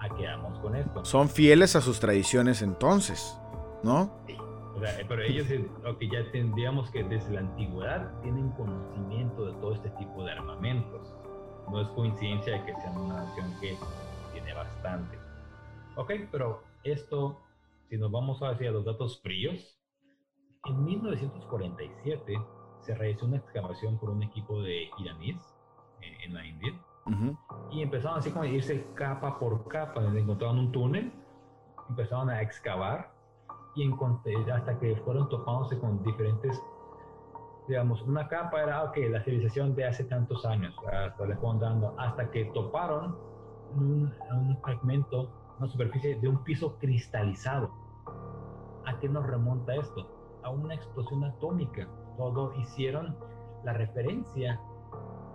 ¿A 0.00 0.08
qué 0.16 0.26
vamos 0.26 0.58
con 0.60 0.74
esto? 0.74 1.04
Son 1.04 1.28
fieles 1.28 1.76
a 1.76 1.80
sus 1.80 2.00
tradiciones 2.00 2.62
entonces, 2.62 3.38
¿no? 3.82 4.10
Sí 4.26 4.39
pero 5.08 5.22
ellos, 5.22 5.46
que 5.98 6.08
ya 6.08 6.30
tendríamos 6.32 6.90
que 6.90 7.04
desde 7.04 7.32
la 7.34 7.40
antigüedad 7.40 8.20
tienen 8.22 8.50
conocimiento 8.50 9.46
de 9.46 9.52
todo 9.60 9.74
este 9.74 9.90
tipo 9.90 10.24
de 10.24 10.32
armamentos. 10.32 11.14
No 11.70 11.80
es 11.80 11.88
coincidencia 11.88 12.54
de 12.54 12.64
que 12.64 12.74
sean 12.80 12.96
una 12.96 13.24
nación 13.24 13.52
que 13.60 13.76
tiene 14.32 14.54
bastante. 14.54 15.18
Ok, 15.96 16.12
pero 16.30 16.62
esto, 16.82 17.40
si 17.88 17.96
nos 17.96 18.10
vamos 18.10 18.42
hacia 18.42 18.70
los 18.70 18.84
datos 18.84 19.20
fríos, 19.22 19.80
en 20.64 20.84
1947 20.84 22.34
se 22.80 22.94
realizó 22.94 23.26
una 23.26 23.36
excavación 23.36 23.98
por 23.98 24.10
un 24.10 24.22
equipo 24.22 24.62
de 24.62 24.88
iraníes 24.98 25.38
en, 26.00 26.34
la 26.34 26.46
India 26.46 26.72
y 27.70 27.82
empezaron 27.82 28.18
así 28.18 28.30
como 28.30 28.44
a 28.44 28.46
irse 28.46 28.86
capa 28.94 29.38
por 29.38 29.66
capa, 29.68 30.02
encontraron 30.04 30.58
un 30.58 30.72
túnel, 30.72 31.12
empezaron 31.88 32.30
a 32.30 32.40
excavar 32.40 33.12
y 33.74 33.90
hasta 34.50 34.78
que 34.78 34.96
fueron 34.96 35.28
topándose 35.28 35.78
con 35.78 36.02
diferentes 36.02 36.60
digamos, 37.70 38.02
una 38.02 38.26
capa 38.26 38.62
era, 38.62 38.82
ok, 38.82 38.96
la 39.10 39.22
civilización 39.22 39.76
de 39.76 39.86
hace 39.86 40.02
tantos 40.02 40.44
años, 40.44 40.74
hasta 40.92 41.24
le 41.24 41.36
dando, 41.60 41.94
hasta 41.98 42.28
que 42.32 42.46
toparon 42.46 43.16
un, 43.76 44.12
un 44.32 44.58
fragmento, 44.60 45.30
una 45.58 45.68
superficie 45.68 46.16
de 46.16 46.28
un 46.28 46.42
piso 46.42 46.76
cristalizado. 46.78 47.70
¿A 48.86 48.98
qué 48.98 49.08
nos 49.08 49.24
remonta 49.24 49.76
esto? 49.76 50.04
A 50.42 50.50
una 50.50 50.74
explosión 50.74 51.22
atómica. 51.22 51.86
Todo 52.16 52.52
hicieron 52.56 53.16
la 53.62 53.72
referencia 53.72 54.60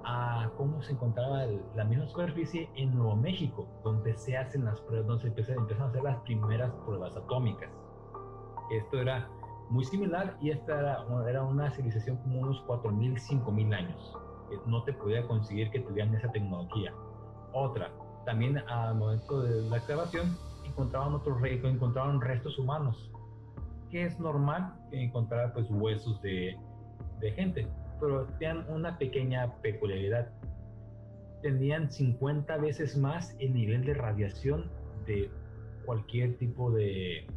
a 0.04 0.50
cómo 0.58 0.82
se 0.82 0.92
encontraba 0.92 1.46
la 1.76 1.86
misma 1.86 2.06
superficie 2.08 2.70
en 2.76 2.96
Nuevo 2.96 3.16
México, 3.16 3.66
donde 3.84 4.14
se 4.18 4.38
hacen 4.38 4.66
las 4.66 4.82
pruebas, 4.82 5.08
donde 5.08 5.22
se 5.44 5.54
empiezan 5.54 5.86
a 5.86 5.90
hacer 5.90 6.04
las 6.04 6.18
primeras 6.18 6.72
pruebas 6.86 7.16
atómicas. 7.16 7.70
Esto 8.72 9.02
era 9.02 9.28
muy 9.70 9.84
similar 9.86 10.38
y 10.42 10.52
esta 10.52 10.80
era, 10.80 11.06
era 11.30 11.44
una 11.44 11.72
civilización 11.72 12.18
como 12.18 12.42
unos 12.42 12.64
4.000, 12.68 13.20
5.000 13.44 13.76
años. 13.76 14.18
Que 14.50 14.58
no 14.68 14.84
te 14.84 14.94
podía 14.94 15.26
conseguir 15.28 15.72
que 15.72 15.80
tuvieran 15.80 16.14
esa 16.16 16.32
tecnología. 16.32 16.94
Otra, 17.54 17.92
también 18.26 18.58
al 18.70 18.96
momento 18.96 19.42
de 19.42 19.62
la 19.70 19.78
excavación 19.78 20.38
encontraban 20.66 21.14
otros 21.14 21.42
encontraron 21.44 22.22
restos 22.22 22.58
humanos, 22.60 23.12
que 23.90 24.04
es 24.04 24.20
normal 24.20 24.74
encontrar 24.92 25.54
pues 25.54 25.68
huesos 25.70 26.22
de, 26.22 26.58
de 27.20 27.32
gente, 27.32 27.68
pero 28.00 28.26
tenían 28.40 28.66
una 28.70 28.98
pequeña 28.98 29.54
peculiaridad. 29.62 30.32
Tenían 31.42 31.92
50 31.92 32.58
veces 32.58 32.98
más 32.98 33.36
el 33.40 33.54
nivel 33.54 33.86
de 33.86 33.94
radiación 33.94 34.70
de 35.06 35.30
cualquier 35.86 36.38
tipo 36.38 36.72
de, 36.72 37.28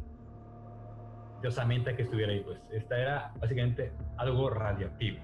de 1.41 1.47
osamenta 1.47 1.95
que 1.95 2.03
estuviera 2.03 2.31
ahí, 2.31 2.41
pues 2.41 2.59
esta 2.71 2.97
era 2.97 3.33
básicamente 3.39 3.91
algo 4.17 4.49
radioactivo. 4.49 5.19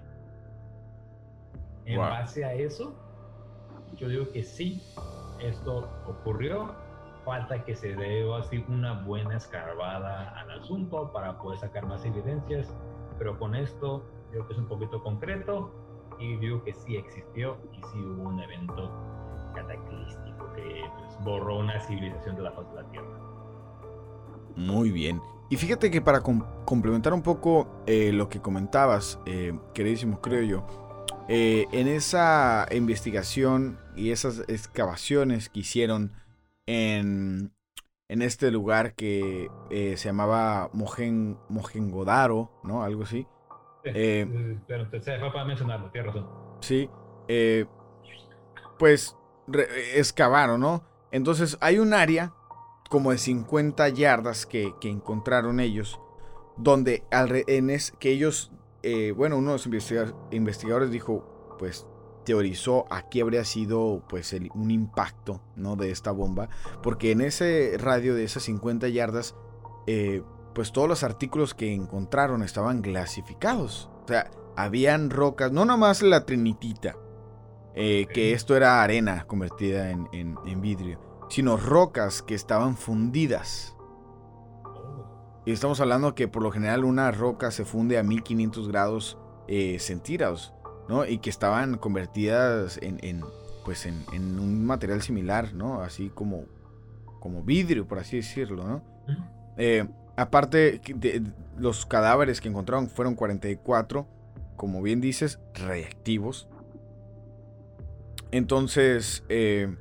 En 1.86 2.00
base 2.00 2.44
a 2.44 2.54
eso, 2.54 2.96
yo 3.96 4.08
digo 4.08 4.32
que 4.32 4.44
sí, 4.44 4.82
esto 5.40 5.90
ocurrió, 6.08 6.74
falta 7.24 7.64
que 7.64 7.76
se 7.76 7.96
dé 7.96 8.26
así 8.34 8.64
una 8.68 9.02
buena 9.02 9.38
escarbada 9.38 10.30
al 10.40 10.52
asunto 10.52 11.12
para 11.12 11.38
poder 11.38 11.60
sacar 11.60 11.86
más 11.86 12.04
evidencias, 12.06 12.74
pero 13.18 13.38
con 13.38 13.56
esto 13.56 14.04
creo 14.32 14.48
que 14.48 14.54
es 14.54 14.60
un 14.60 14.68
poquito 14.68 15.02
concreto 15.04 15.72
y 16.20 16.38
digo 16.38 16.64
que 16.64 16.74
sí 16.74 16.96
existió 16.96 17.58
y 17.74 17.76
sí 17.76 18.00
hubo 18.00 18.30
un 18.30 18.40
evento 18.40 18.92
cataclístico 19.54 20.54
que 20.54 20.84
pues, 20.98 21.24
borró 21.24 21.60
una 21.60 21.80
civilización 21.82 22.36
de 22.36 22.42
la 22.42 22.52
faz 22.52 22.70
de 22.70 22.82
la 22.82 22.90
Tierra. 22.90 23.20
Muy 24.56 24.92
bien. 24.92 25.22
Y 25.50 25.58
fíjate 25.58 25.92
que 25.92 26.02
para 26.02 26.22
complementar 26.22 27.14
un 27.14 27.22
poco 27.22 27.84
eh, 27.86 28.12
lo 28.12 28.30
que 28.30 28.42
comentabas, 28.42 29.20
eh, 29.26 29.54
queridísimo, 29.74 30.20
creo 30.20 30.42
yo, 30.42 31.26
eh, 31.28 31.68
en 31.72 31.88
esa 31.88 32.68
investigación 32.72 33.80
y 33.96 34.12
esas 34.12 34.40
excavaciones 34.48 35.50
que 35.50 35.60
hicieron 35.60 36.14
en, 36.66 37.54
en 38.10 38.22
este 38.24 38.50
lugar 38.50 38.96
que 38.96 39.50
se 39.70 39.96
llamaba 39.96 40.70
Mojen, 40.74 41.38
Mojengodaro, 41.50 42.52
¿no? 42.64 42.84
Algo 42.84 43.04
así. 43.04 43.28
pero 43.84 44.90
se 44.90 45.20
fue 45.20 45.32
para 45.32 45.46
mencionarlo, 45.46 45.92
tienes 45.92 46.14
razón. 46.14 46.28
Sí, 46.62 46.90
pues 48.80 49.16
excavaron, 49.96 50.60
¿no? 50.60 50.84
Entonces 51.12 51.56
hay 51.62 51.78
un 51.78 51.94
área 51.94 52.34
como 52.90 53.12
de 53.12 53.18
50 53.18 53.90
yardas 53.90 54.46
que, 54.46 54.74
encontraron 54.84 55.60
ellos, 55.60 56.00
donde 56.58 57.04
en 57.12 57.70
es, 57.70 57.92
que 58.00 58.12
ellos, 58.12 58.52
eh, 58.84 59.12
bueno, 59.12 59.38
uno 59.38 59.58
de 59.58 59.58
los 59.58 59.92
investigadores 60.32 60.92
dijo, 60.92 61.56
pues 61.58 61.88
teorizó 62.26 62.86
aquí 62.90 63.22
habría 63.22 63.46
sido 63.46 64.04
pues 64.10 64.36
un 64.54 64.72
impacto 64.72 65.42
¿no? 65.56 65.76
de 65.76 65.92
esta 65.92 66.12
bomba, 66.12 66.50
porque 66.82 67.12
en 67.12 67.22
ese 67.22 67.78
radio 67.78 68.16
de 68.16 68.24
esas 68.24 68.44
50 68.44 68.88
yardas, 68.90 69.36
eh, 69.88 70.24
pues 70.54 70.72
todos 70.72 70.88
los 70.88 71.04
artículos 71.04 71.54
que 71.54 71.74
encontraron 71.74 72.44
estaban 72.44 72.82
clasificados. 72.82 73.90
O 74.04 74.08
sea, 74.08 74.32
habían 74.56 75.10
rocas, 75.10 75.52
no 75.52 75.66
nomás 75.66 76.02
la 76.02 76.26
trinitita, 76.26 76.96
eh, 77.76 78.08
que 78.14 78.34
esto 78.34 78.56
era 78.56 78.82
arena 78.82 79.26
convertida 79.28 79.92
en, 79.92 80.08
en 80.14 80.62
vidrio 80.62 81.15
sino 81.30 81.58
rocas 81.58 82.22
que 82.22 82.36
estaban 82.36 82.78
fundidas. 82.78 83.76
Y 85.46 85.52
estamos 85.52 85.80
hablando 85.80 86.16
que 86.16 86.28
por 86.28 86.42
lo 86.42 86.52
general 86.52 86.84
una 86.84 87.12
roca 87.12 87.52
se 87.52 87.66
funde 87.66 88.00
a 88.00 88.04
1500 88.04 88.68
grados 88.68 89.18
eh, 89.48 89.78
centígrados, 89.80 90.54
¿no? 90.90 91.06
Y 91.06 91.20
que 91.20 91.30
estaban 91.30 91.78
convertidas 91.78 92.80
en, 92.82 93.24
pues 93.64 93.86
en, 93.86 94.04
un 94.40 94.66
material 94.66 95.04
similar, 95.04 95.54
¿no? 95.54 95.82
Así 95.82 96.10
como, 96.10 96.46
como 97.20 97.44
vidrio, 97.44 97.88
por 97.88 98.00
así 98.00 98.18
decirlo, 98.18 98.68
¿no? 98.68 98.82
Eh, 99.58 99.88
aparte, 100.18 100.82
de, 100.96 101.22
los 101.58 101.86
cadáveres 101.86 102.42
que 102.42 102.50
encontraron 102.50 102.90
fueron 102.90 103.14
44, 103.14 104.08
como 104.56 104.82
bien 104.82 105.00
dices, 105.00 105.40
reactivos. 105.54 106.50
Entonces, 108.32 109.24
eh, 109.30 109.76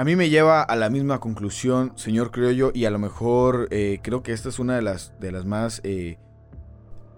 a 0.00 0.04
mí 0.04 0.16
me 0.16 0.30
lleva 0.30 0.62
a 0.62 0.76
la 0.76 0.88
misma 0.88 1.20
conclusión, 1.20 1.92
señor 1.94 2.30
Criollo, 2.30 2.70
y 2.72 2.86
a 2.86 2.90
lo 2.90 2.98
mejor 2.98 3.68
eh, 3.70 4.00
creo 4.02 4.22
que 4.22 4.32
esta 4.32 4.48
es 4.48 4.58
una 4.58 4.76
de 4.76 4.80
las, 4.80 5.12
de 5.20 5.30
las 5.30 5.44
más 5.44 5.82
eh, 5.84 6.16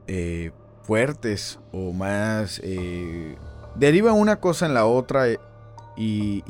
eh, 0.09 0.51
fuertes 0.83 1.61
o 1.71 1.93
más... 1.93 2.61
deriva 3.77 4.13
una 4.15 4.41
cosa 4.41 4.67
en 4.67 4.75
la 4.75 4.87
otra 4.87 5.27
y, 5.97 6.43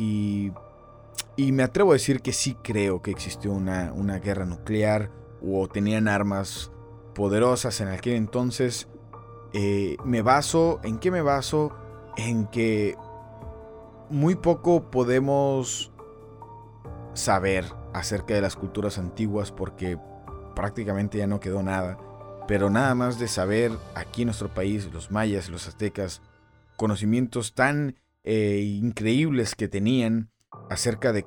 y, 1.37 1.53
me 1.53 1.63
atrevo 1.63 1.91
a 1.91 1.97
decir 1.97 2.23
que 2.23 2.33
sí 2.33 2.57
creo 2.65 3.03
que 3.03 3.11
existió 3.11 3.53
una, 3.53 3.93
una 3.93 4.19
guerra 4.19 4.47
nuclear 4.47 5.11
o 5.47 5.69
tenían 5.69 6.09
armas 6.09 6.73
poderosas 7.15 7.79
en 7.83 7.89
aquel 7.89 8.15
entonces. 8.15 8.89
me 10.03 10.23
baso, 10.23 10.81
¿en 10.83 10.99
qué 10.99 11.11
me 11.11 11.21
baso? 11.21 11.77
En 12.17 12.47
que 12.47 12.97
muy 14.09 14.35
poco 14.35 14.91
podemos 14.91 15.92
saber 17.15 17.65
acerca 17.93 18.35
de 18.35 18.41
las 18.41 18.57
culturas 18.57 18.99
antiguas 18.99 19.53
porque 19.53 19.99
prácticamente 20.55 21.19
ya 21.19 21.27
no 21.27 21.41
quedó 21.41 21.63
nada. 21.63 21.99
Pero 22.49 22.71
nada 22.71 22.95
más 22.95 23.19
de 23.19 23.29
saber 23.29 23.73
aquí 23.95 24.23
en 24.23 24.27
nuestro 24.27 24.53
país, 24.53 24.89
los 24.93 25.11
mayas, 25.11 25.49
los 25.49 25.69
aztecas, 25.69 26.23
conocimientos 26.77 27.55
tan 27.55 27.97
eh, 28.25 28.79
increíbles 28.81 29.55
que 29.55 29.69
tenían 29.69 30.31
acerca 30.69 31.13
de, 31.13 31.25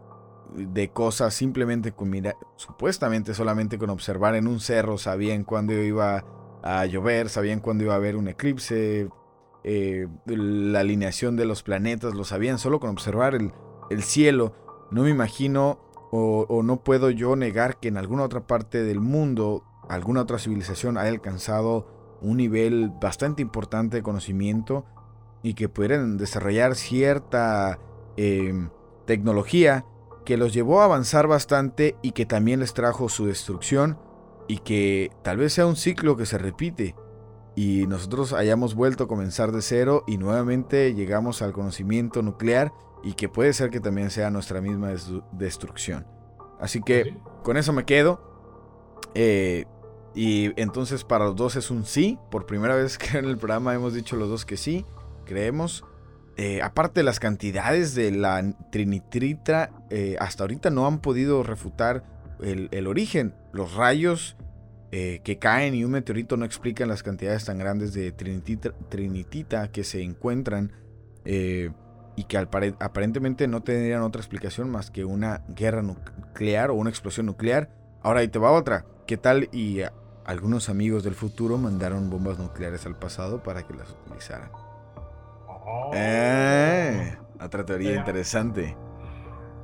de 0.53 0.89
cosas 0.89 1.33
simplemente 1.33 1.93
con 1.93 2.09
mirar, 2.09 2.35
supuestamente 2.57 3.33
solamente 3.33 3.77
con 3.77 3.89
observar 3.89 4.35
en 4.35 4.47
un 4.47 4.59
cerro, 4.59 4.97
sabían 4.97 5.43
cuándo 5.43 5.73
iba 5.73 6.25
a 6.63 6.85
llover, 6.85 7.29
sabían 7.29 7.59
cuándo 7.59 7.85
iba 7.85 7.93
a 7.93 7.97
haber 7.97 8.15
un 8.15 8.27
eclipse, 8.27 9.07
eh, 9.63 10.07
la 10.25 10.81
alineación 10.81 11.35
de 11.35 11.45
los 11.45 11.63
planetas, 11.63 12.13
lo 12.13 12.23
sabían 12.23 12.59
solo 12.59 12.79
con 12.79 12.89
observar 12.89 13.35
el, 13.35 13.53
el 13.89 14.03
cielo 14.03 14.64
no 14.91 15.03
me 15.03 15.09
imagino 15.09 15.79
o, 16.17 16.63
no 16.63 16.77
puedo 16.77 17.09
yo 17.09 17.35
negar 17.35 17.77
que 17.77 17.89
en 17.89 17.97
alguna 17.97 18.23
otra 18.23 18.47
parte 18.47 18.83
del 18.83 19.01
mundo, 19.01 19.63
alguna 19.89 20.21
otra 20.21 20.39
civilización 20.39 20.97
haya 20.97 21.09
alcanzado 21.09 21.87
un 22.21 22.37
nivel 22.37 22.89
bastante 23.01 23.41
importante 23.41 23.97
de 23.97 24.03
conocimiento 24.03 24.85
y 25.43 25.55
que 25.55 25.67
pudieran 25.67 26.17
desarrollar 26.17 26.75
cierta 26.75 27.79
em, 28.15 28.69
tecnología 29.05 29.85
que 30.23 30.37
los 30.37 30.53
llevó 30.53 30.81
a 30.81 30.85
avanzar 30.85 31.27
bastante 31.27 31.97
y 32.01 32.11
que 32.11 32.25
también 32.25 32.61
les 32.61 32.73
trajo 32.73 33.09
su 33.09 33.25
destrucción 33.25 33.99
y 34.47 34.59
que 34.59 35.11
tal 35.21 35.37
vez 35.37 35.53
sea 35.53 35.67
un 35.67 35.75
ciclo 35.75 36.15
que 36.15 36.25
se 36.25 36.37
repite 36.37 36.95
y 37.55 37.87
nosotros 37.87 38.33
hayamos 38.33 38.75
vuelto 38.75 39.05
a 39.05 39.07
comenzar 39.07 39.51
de 39.51 39.61
cero 39.61 40.03
y 40.07 40.17
nuevamente 40.17 40.93
llegamos 40.93 41.41
al 41.41 41.53
conocimiento 41.53 42.21
nuclear 42.21 42.73
y 43.05 43.13
que 43.13 43.29
puede 43.29 43.53
ser 43.53 43.69
que 43.69 43.79
también 43.79 44.09
sea 44.09 44.29
nuestra 44.29 44.59
misma 44.59 44.91
destrucción. 45.31 46.05
Así 46.59 46.81
que 46.81 47.15
con 47.43 47.55
eso 47.55 47.71
me 47.71 47.85
quedo. 47.85 48.19
Eh, 49.13 49.65
y 50.13 50.59
entonces 50.59 51.03
para 51.03 51.25
los 51.25 51.35
dos 51.35 51.55
es 51.55 51.71
un 51.71 51.85
sí. 51.85 52.19
Por 52.31 52.45
primera 52.45 52.75
vez 52.75 52.97
que 52.97 53.17
en 53.17 53.25
el 53.25 53.37
programa 53.37 53.73
hemos 53.73 53.93
dicho 53.93 54.17
los 54.17 54.27
dos 54.27 54.43
que 54.43 54.57
sí. 54.57 54.85
Creemos. 55.25 55.85
Eh, 56.37 56.61
aparte 56.61 57.01
las 57.03 57.21
cantidades 57.21 57.95
de 57.95 58.11
la 58.11 58.43
trinitritra, 58.69 59.71
eh, 59.89 60.17
hasta 60.19 60.43
ahorita 60.43 60.69
no 60.69 60.85
han 60.85 60.99
podido 60.99 61.43
refutar 61.43 62.03
el, 62.41 62.67
el, 62.71 62.87
origen. 62.87 63.33
Los 63.53 63.75
rayos 63.75 64.35
eh, 64.97 65.19
que 65.25 65.39
caen 65.39 65.75
y 65.75 65.83
un 65.83 65.91
meteorito 65.91 66.37
no 66.37 66.45
explican 66.45 66.87
las 66.87 67.03
cantidades 67.03 67.43
tan 67.43 67.57
grandes 67.57 67.93
de 67.93 68.13
trinitita, 68.13 68.71
trinitita 68.87 69.69
que 69.69 69.83
se 69.83 70.01
encuentran 70.01 70.71
eh, 71.25 71.71
y 72.15 72.23
que 72.25 72.37
aparentemente 72.37 73.47
no 73.47 73.61
tendrían 73.61 74.01
otra 74.01 74.21
explicación 74.21 74.69
más 74.69 74.91
que 74.91 75.05
una 75.05 75.41
guerra 75.49 75.81
nuclear 75.81 76.71
o 76.71 76.75
una 76.75 76.89
explosión 76.89 77.25
nuclear. 77.25 77.69
Ahora 78.01 78.21
ahí 78.21 78.27
te 78.27 78.39
va 78.39 78.51
otra. 78.51 78.85
¿Qué 79.05 79.17
tal? 79.17 79.49
Y 79.51 79.81
algunos 80.25 80.69
amigos 80.69 81.03
del 81.03 81.15
futuro 81.15 81.57
mandaron 81.57 82.09
bombas 82.09 82.39
nucleares 82.39 82.85
al 82.85 82.95
pasado 82.95 83.43
para 83.43 83.63
que 83.63 83.73
las 83.73 83.91
utilizaran. 83.91 84.49
Oh. 85.47 85.91
Eh, 85.93 87.17
otra 87.41 87.65
teoría 87.65 87.95
interesante. 87.95 88.77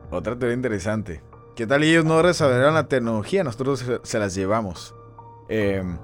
Otra 0.09 0.37
teoría 0.37 0.55
interesante. 0.55 1.23
¿Qué 1.55 1.65
tal 1.67 1.83
ellos 1.83 2.05
no 2.05 2.21
desarrollaron 2.21 2.73
la 2.73 2.87
tecnología? 2.87 3.43
Nosotros 3.43 3.85
se, 4.03 4.19
las 4.19 4.35
llevamos. 4.35 4.95
Em, 5.47 5.97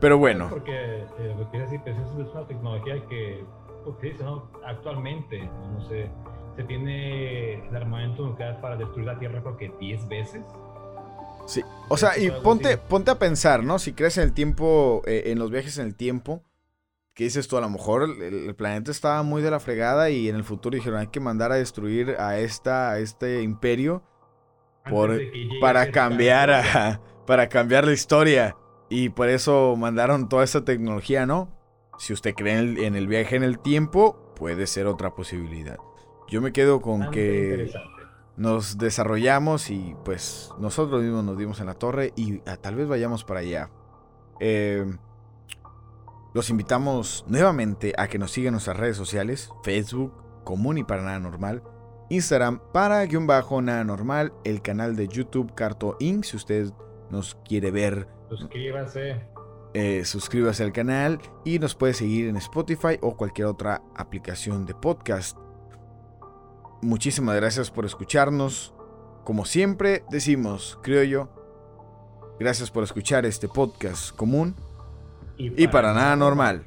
pero 0.00 0.18
bueno. 0.18 0.48
Porque, 0.50 1.06
eh, 1.18 1.46
decir, 1.52 1.80
es 1.86 1.96
una 2.32 2.46
tecnología 2.46 2.94
que, 3.08 3.44
pues, 3.84 4.20
¿no? 4.20 4.50
actualmente, 4.64 5.44
no 5.44 5.80
sé, 5.88 6.10
se 6.56 6.64
tiene 6.64 7.66
el 7.68 7.76
armamento 7.76 8.26
nuclear 8.26 8.60
para 8.60 8.76
destruir 8.76 9.06
la 9.06 9.18
Tierra 9.18 9.40
creo 9.42 9.56
que 9.56 9.72
10 9.80 10.08
veces. 10.08 10.42
Sí, 11.46 11.62
o 11.88 11.96
sea, 11.96 12.16
y 12.16 12.30
ponte, 12.30 12.78
ponte 12.78 13.10
a 13.10 13.18
pensar, 13.18 13.64
¿no? 13.64 13.78
Si 13.78 13.92
crees 13.92 14.16
en 14.16 14.24
el 14.24 14.32
tiempo, 14.32 15.02
eh, 15.06 15.24
en 15.26 15.38
los 15.38 15.50
viajes 15.50 15.76
en 15.78 15.86
el 15.86 15.94
tiempo, 15.94 16.42
¿qué 17.12 17.24
dices 17.24 17.48
tú? 17.48 17.58
A 17.58 17.60
lo 17.60 17.68
mejor 17.68 18.04
el, 18.04 18.54
planeta 18.54 18.90
estaba 18.90 19.22
muy 19.22 19.42
de 19.42 19.50
la 19.50 19.60
fregada 19.60 20.08
y 20.10 20.28
en 20.28 20.36
el 20.36 20.44
futuro 20.44 20.74
dijeron 20.74 21.00
hay 21.00 21.08
que 21.08 21.20
mandar 21.20 21.52
a 21.52 21.56
destruir 21.56 22.16
a, 22.18 22.38
esta, 22.38 22.92
a 22.92 22.98
este 22.98 23.42
imperio 23.42 24.02
por, 24.88 25.20
para 25.60 25.90
cambiar 25.90 26.50
a, 26.50 27.00
para 27.26 27.48
cambiar 27.48 27.84
la 27.84 27.92
historia. 27.92 28.56
Y 28.88 29.10
por 29.10 29.28
eso 29.28 29.74
mandaron 29.76 30.28
toda 30.28 30.44
esta 30.44 30.64
tecnología, 30.64 31.26
¿no? 31.26 31.48
Si 31.98 32.12
usted 32.12 32.34
cree 32.34 32.86
en 32.86 32.96
el, 32.96 33.06
viaje 33.06 33.36
en 33.36 33.42
el 33.42 33.58
tiempo, 33.58 34.34
puede 34.36 34.66
ser 34.66 34.86
otra 34.86 35.14
posibilidad. 35.14 35.78
Yo 36.28 36.40
me 36.40 36.52
quedo 36.52 36.80
con 36.80 37.10
que 37.10 37.70
nos 38.36 38.78
desarrollamos 38.78 39.70
y 39.70 39.94
pues 40.04 40.50
nosotros 40.58 41.02
mismos 41.02 41.24
nos 41.24 41.38
dimos 41.38 41.60
en 41.60 41.66
la 41.66 41.74
torre 41.74 42.12
y 42.16 42.40
ah, 42.46 42.56
tal 42.56 42.74
vez 42.74 42.88
vayamos 42.88 43.24
para 43.24 43.40
allá. 43.40 43.70
Em, 44.40 44.98
los 46.32 46.50
invitamos 46.50 47.24
nuevamente 47.28 47.92
a 47.96 48.08
que 48.08 48.18
nos 48.18 48.32
sigan 48.32 48.48
en 48.48 48.52
nuestras 48.54 48.76
redes 48.76 48.96
sociales, 48.96 49.50
Facebook, 49.62 50.12
Común 50.42 50.78
y 50.78 50.84
para 50.84 51.02
nada 51.02 51.20
normal, 51.20 51.62
Instagram 52.10 52.60
para 52.72 53.04
guion 53.06 53.26
bajo 53.26 53.62
nada 53.62 53.84
normal, 53.84 54.32
el 54.44 54.60
canal 54.60 54.96
de 54.96 55.08
YouTube 55.08 55.54
Carto 55.54 55.96
Inc. 56.00 56.24
Si 56.24 56.36
usted 56.36 56.70
nos 57.10 57.36
quiere 57.46 57.70
ver, 57.70 58.08
suscríbase. 58.28 59.33
Eh, 59.76 60.04
suscríbase 60.04 60.62
al 60.62 60.72
canal 60.72 61.20
y 61.44 61.58
nos 61.58 61.74
puede 61.74 61.94
seguir 61.94 62.28
en 62.28 62.36
Spotify 62.36 62.96
o 63.00 63.16
cualquier 63.16 63.48
otra 63.48 63.82
aplicación 63.96 64.66
de 64.66 64.74
podcast. 64.74 65.36
Muchísimas 66.80 67.34
gracias 67.34 67.72
por 67.72 67.84
escucharnos. 67.84 68.72
Como 69.24 69.44
siempre 69.44 70.04
decimos, 70.10 70.78
creo 70.82 71.02
yo, 71.02 71.28
gracias 72.38 72.70
por 72.70 72.84
escuchar 72.84 73.26
este 73.26 73.48
podcast 73.48 74.14
común 74.14 74.54
y 75.36 75.66
para, 75.66 75.92
nada 75.92 76.14
normal. 76.14 76.66